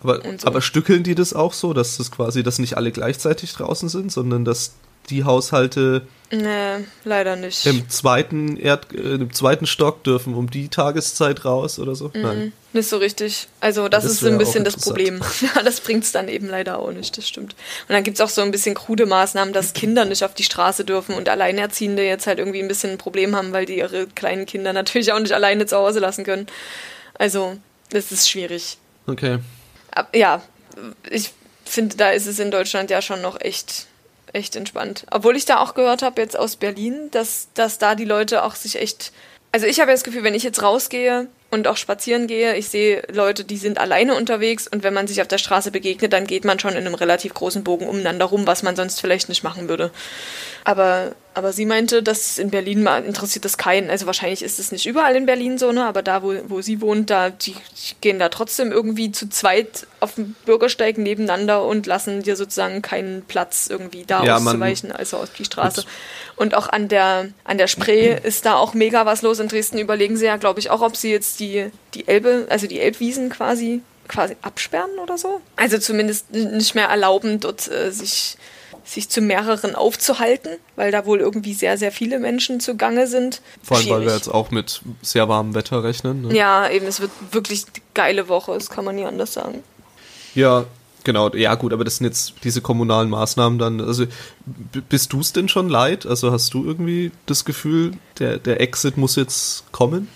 [0.03, 0.47] Aber, so.
[0.47, 4.13] aber stückeln die das auch so, dass das quasi, dass nicht alle gleichzeitig draußen sind,
[4.13, 4.75] sondern dass
[5.11, 7.65] die Haushalte Nee, leider nicht.
[7.67, 12.11] im zweiten Erd, äh, im zweiten Stock dürfen um die Tageszeit raus oder so?
[12.15, 12.53] Nein.
[12.73, 13.47] Nicht so richtig.
[13.61, 14.77] Also das, Das ist so ein bisschen das.
[14.77, 15.21] Problem.
[15.55, 17.55] Ja, das bringt es dann eben leider auch nicht, das stimmt.
[17.89, 20.43] Und dann gibt es auch so ein bisschen krude Maßnahmen, dass Kinder nicht auf die
[20.43, 24.07] Straße dürfen und Alleinerziehende jetzt halt irgendwie ein bisschen ein Problem haben, weil die ihre
[24.09, 26.47] kleinen Kinder natürlich auch nicht alleine zu Hause lassen können.
[27.17, 27.57] Also,
[27.91, 28.79] das ist schwierig.
[29.07, 29.39] Okay.
[29.93, 30.43] Ab- Ja,
[31.09, 31.31] ich
[31.65, 33.87] finde, da ist es in Deutschland ja schon noch echt,
[34.35, 35.07] echt entspannt.
[35.11, 38.55] Obwohl ich da auch gehört habe, jetzt aus Berlin, dass, dass da die Leute auch
[38.55, 39.13] sich echt.
[39.53, 42.69] Also ich habe ja das Gefühl, wenn ich jetzt rausgehe und auch spazieren gehe, ich
[42.69, 46.27] sehe Leute, die sind alleine unterwegs und wenn man sich auf der Straße begegnet, dann
[46.27, 49.45] geht man schon in einem relativ großen Bogen umeinander rum, was man sonst vielleicht nicht
[49.45, 49.93] machen würde.
[50.65, 53.91] Aber, aber sie meinte, dass in Berlin mal interessiert das keinen.
[53.91, 55.85] Also wahrscheinlich ist es nicht überall in Berlin so, ne?
[55.85, 59.87] Aber da, wo, wo sie wohnt, da die, die gehen da trotzdem irgendwie zu zweit
[60.01, 64.93] auf dem Bürgersteig nebeneinander und lassen dir sozusagen keinen Platz irgendwie da Ja, man- auszuweichen,
[64.93, 65.85] also auf die Straße.
[66.37, 69.39] Und auch an der an der Spree ist da auch mega was los.
[69.41, 72.67] In Dresden überlegen sie ja, glaube ich, auch, ob sie jetzt die, die Elbe, also
[72.67, 75.41] die Elbwiesen quasi quasi absperren oder so.
[75.57, 78.37] Also zumindest nicht mehr erlauben, dort äh, sich
[78.85, 83.41] sich zu mehreren aufzuhalten, weil da wohl irgendwie sehr, sehr viele Menschen zugange sind.
[83.63, 84.19] Vor allem, weil wir Schwierig.
[84.19, 86.23] jetzt auch mit sehr warmem Wetter rechnen.
[86.23, 86.37] Ne?
[86.37, 89.63] Ja, eben, es wird wirklich eine geile Woche, das kann man nie anders sagen.
[90.35, 90.67] Ja,
[91.03, 91.31] genau.
[91.31, 93.81] Ja, gut, aber das sind jetzt diese kommunalen Maßnahmen dann.
[93.81, 94.05] Also,
[94.89, 96.07] bist du es denn schon leid?
[96.07, 100.09] Also, hast du irgendwie das Gefühl, der, der Exit muss jetzt kommen?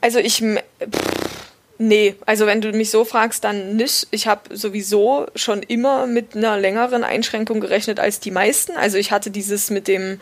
[0.00, 1.37] Also ich, pff,
[1.78, 4.08] nee, also wenn du mich so fragst, dann nicht.
[4.10, 8.76] Ich habe sowieso schon immer mit einer längeren Einschränkung gerechnet als die meisten.
[8.76, 10.20] Also ich hatte dieses mit dem,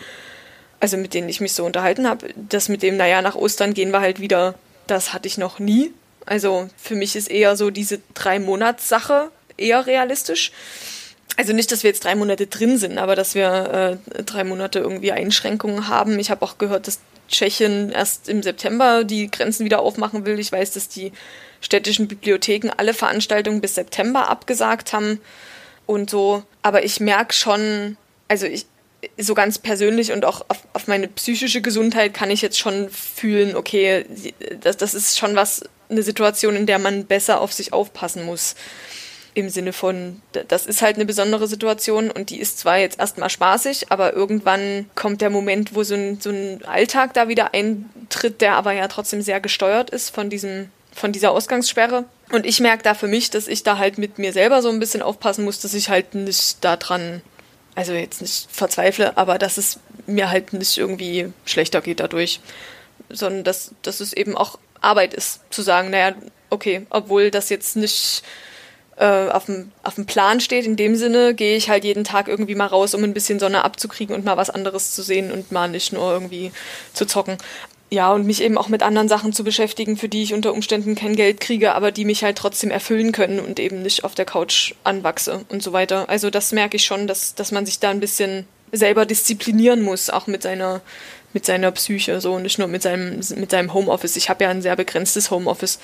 [0.80, 3.90] also mit denen ich mich so unterhalten habe, das mit dem, naja, nach Ostern gehen
[3.90, 4.54] wir halt wieder,
[4.86, 5.92] das hatte ich noch nie.
[6.26, 10.52] Also für mich ist eher so diese drei Monats-Sache eher realistisch.
[11.36, 14.78] Also nicht, dass wir jetzt drei Monate drin sind, aber dass wir äh, drei Monate
[14.78, 16.18] irgendwie Einschränkungen haben.
[16.18, 20.38] Ich habe auch gehört, dass Tschechien erst im September die Grenzen wieder aufmachen will.
[20.38, 21.12] Ich weiß, dass die
[21.66, 25.20] städtischen Bibliotheken alle Veranstaltungen bis September abgesagt haben
[25.84, 26.44] und so.
[26.62, 27.96] Aber ich merke schon,
[28.28, 28.66] also ich,
[29.18, 33.56] so ganz persönlich und auch auf, auf, meine psychische Gesundheit kann ich jetzt schon fühlen,
[33.56, 34.06] okay,
[34.60, 38.54] das, das ist schon was, eine Situation, in der man besser auf sich aufpassen muss.
[39.34, 43.28] Im Sinne von, das ist halt eine besondere Situation und die ist zwar jetzt erstmal
[43.28, 48.40] spaßig, aber irgendwann kommt der Moment, wo so ein, so ein Alltag da wieder eintritt,
[48.40, 52.04] der aber ja trotzdem sehr gesteuert ist von diesem, von dieser Ausgangssperre.
[52.32, 54.80] Und ich merke da für mich, dass ich da halt mit mir selber so ein
[54.80, 57.22] bisschen aufpassen muss, dass ich halt nicht daran
[57.76, 62.40] also jetzt nicht verzweifle, aber dass es mir halt nicht irgendwie schlechter geht dadurch,
[63.10, 66.14] sondern dass, dass es eben auch Arbeit ist, zu sagen, naja,
[66.48, 68.22] okay, obwohl das jetzt nicht
[68.96, 72.28] äh, auf, dem, auf dem Plan steht, in dem Sinne gehe ich halt jeden Tag
[72.28, 75.52] irgendwie mal raus, um ein bisschen Sonne abzukriegen und mal was anderes zu sehen und
[75.52, 76.52] mal nicht nur irgendwie
[76.94, 77.36] zu zocken
[77.96, 80.96] ja, und mich eben auch mit anderen Sachen zu beschäftigen, für die ich unter Umständen
[80.96, 84.26] kein Geld kriege, aber die mich halt trotzdem erfüllen können und eben nicht auf der
[84.26, 86.06] Couch anwachse und so weiter.
[86.10, 90.10] Also das merke ich schon, dass, dass man sich da ein bisschen selber disziplinieren muss,
[90.10, 90.82] auch mit seiner,
[91.32, 94.16] mit seiner Psyche, so nicht nur mit seinem, mit seinem Homeoffice.
[94.16, 95.78] Ich habe ja ein sehr begrenztes Homeoffice.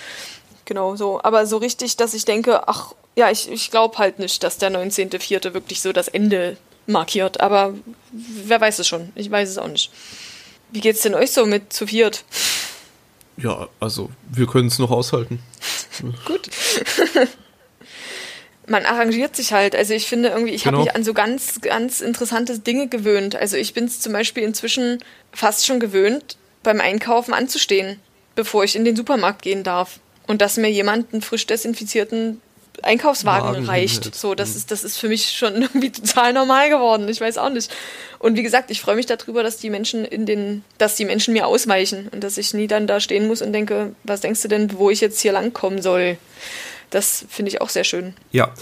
[0.66, 1.18] Genau so.
[1.22, 4.70] Aber so richtig, dass ich denke, ach, ja, ich, ich glaube halt nicht, dass der
[4.70, 5.54] 19.04.
[5.54, 7.40] wirklich so das Ende markiert.
[7.40, 7.72] Aber
[8.12, 9.12] wer weiß es schon?
[9.14, 9.90] Ich weiß es auch nicht.
[10.72, 12.24] Wie geht's denn euch so mit zu viert?
[13.36, 15.40] Ja, also wir können es noch aushalten.
[16.26, 16.48] Gut.
[18.66, 19.74] Man arrangiert sich halt.
[19.74, 20.78] Also ich finde irgendwie, ich genau.
[20.78, 23.36] habe mich an so ganz, ganz interessante Dinge gewöhnt.
[23.36, 25.02] Also ich bin es zum Beispiel inzwischen
[25.32, 28.00] fast schon gewöhnt, beim Einkaufen anzustehen,
[28.34, 30.00] bevor ich in den Supermarkt gehen darf.
[30.26, 32.40] Und dass mir jemand einen frisch desinfizierten
[32.82, 34.04] Einkaufswagen Wagen reicht.
[34.04, 34.14] Halt.
[34.14, 34.56] So, das mhm.
[34.56, 37.08] ist, das ist für mich schon irgendwie total normal geworden.
[37.08, 37.70] Ich weiß auch nicht.
[38.18, 41.34] Und wie gesagt, ich freue mich darüber, dass die Menschen in den, dass die Menschen
[41.34, 44.48] mir ausweichen und dass ich nie dann da stehen muss und denke, was denkst du
[44.48, 46.16] denn, wo ich jetzt hier langkommen soll?
[46.90, 48.14] Das finde ich auch sehr schön.
[48.30, 48.52] Ja.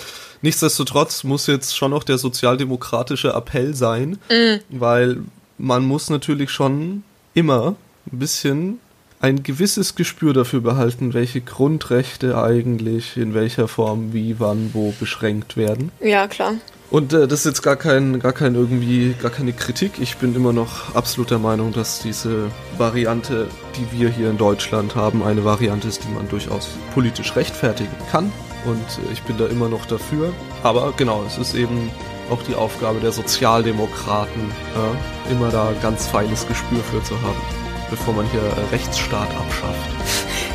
[0.43, 4.61] Nichtsdestotrotz muss jetzt schon noch der sozialdemokratische Appell sein, mm.
[4.71, 5.19] weil
[5.59, 7.05] man muss natürlich schon
[7.35, 7.77] immer
[8.11, 8.81] ein bisschen
[9.21, 15.57] ein gewisses Gespür dafür behalten, welche Grundrechte eigentlich in welcher Form, wie, wann, wo beschränkt
[15.57, 15.93] werden.
[16.01, 16.55] Ja, klar.
[16.91, 19.93] Und äh, das ist jetzt gar kein, gar kein irgendwie, gar keine Kritik.
[20.01, 23.47] Ich bin immer noch absolut der Meinung, dass diese Variante,
[23.77, 28.33] die wir hier in Deutschland haben, eine Variante ist, die man durchaus politisch rechtfertigen kann.
[28.65, 30.33] Und äh, ich bin da immer noch dafür.
[30.63, 31.91] Aber genau, es ist eben
[32.31, 37.60] auch die Aufgabe der Sozialdemokraten, äh, immer da ganz feines Gespür für zu haben
[37.91, 39.91] bevor man hier äh, Rechtsstaat abschafft.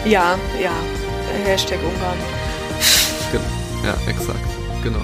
[0.06, 0.72] Ja, ja.
[1.46, 2.18] Hashtag Ungarn.
[3.84, 4.40] Ja, exakt.
[4.84, 5.02] Genau.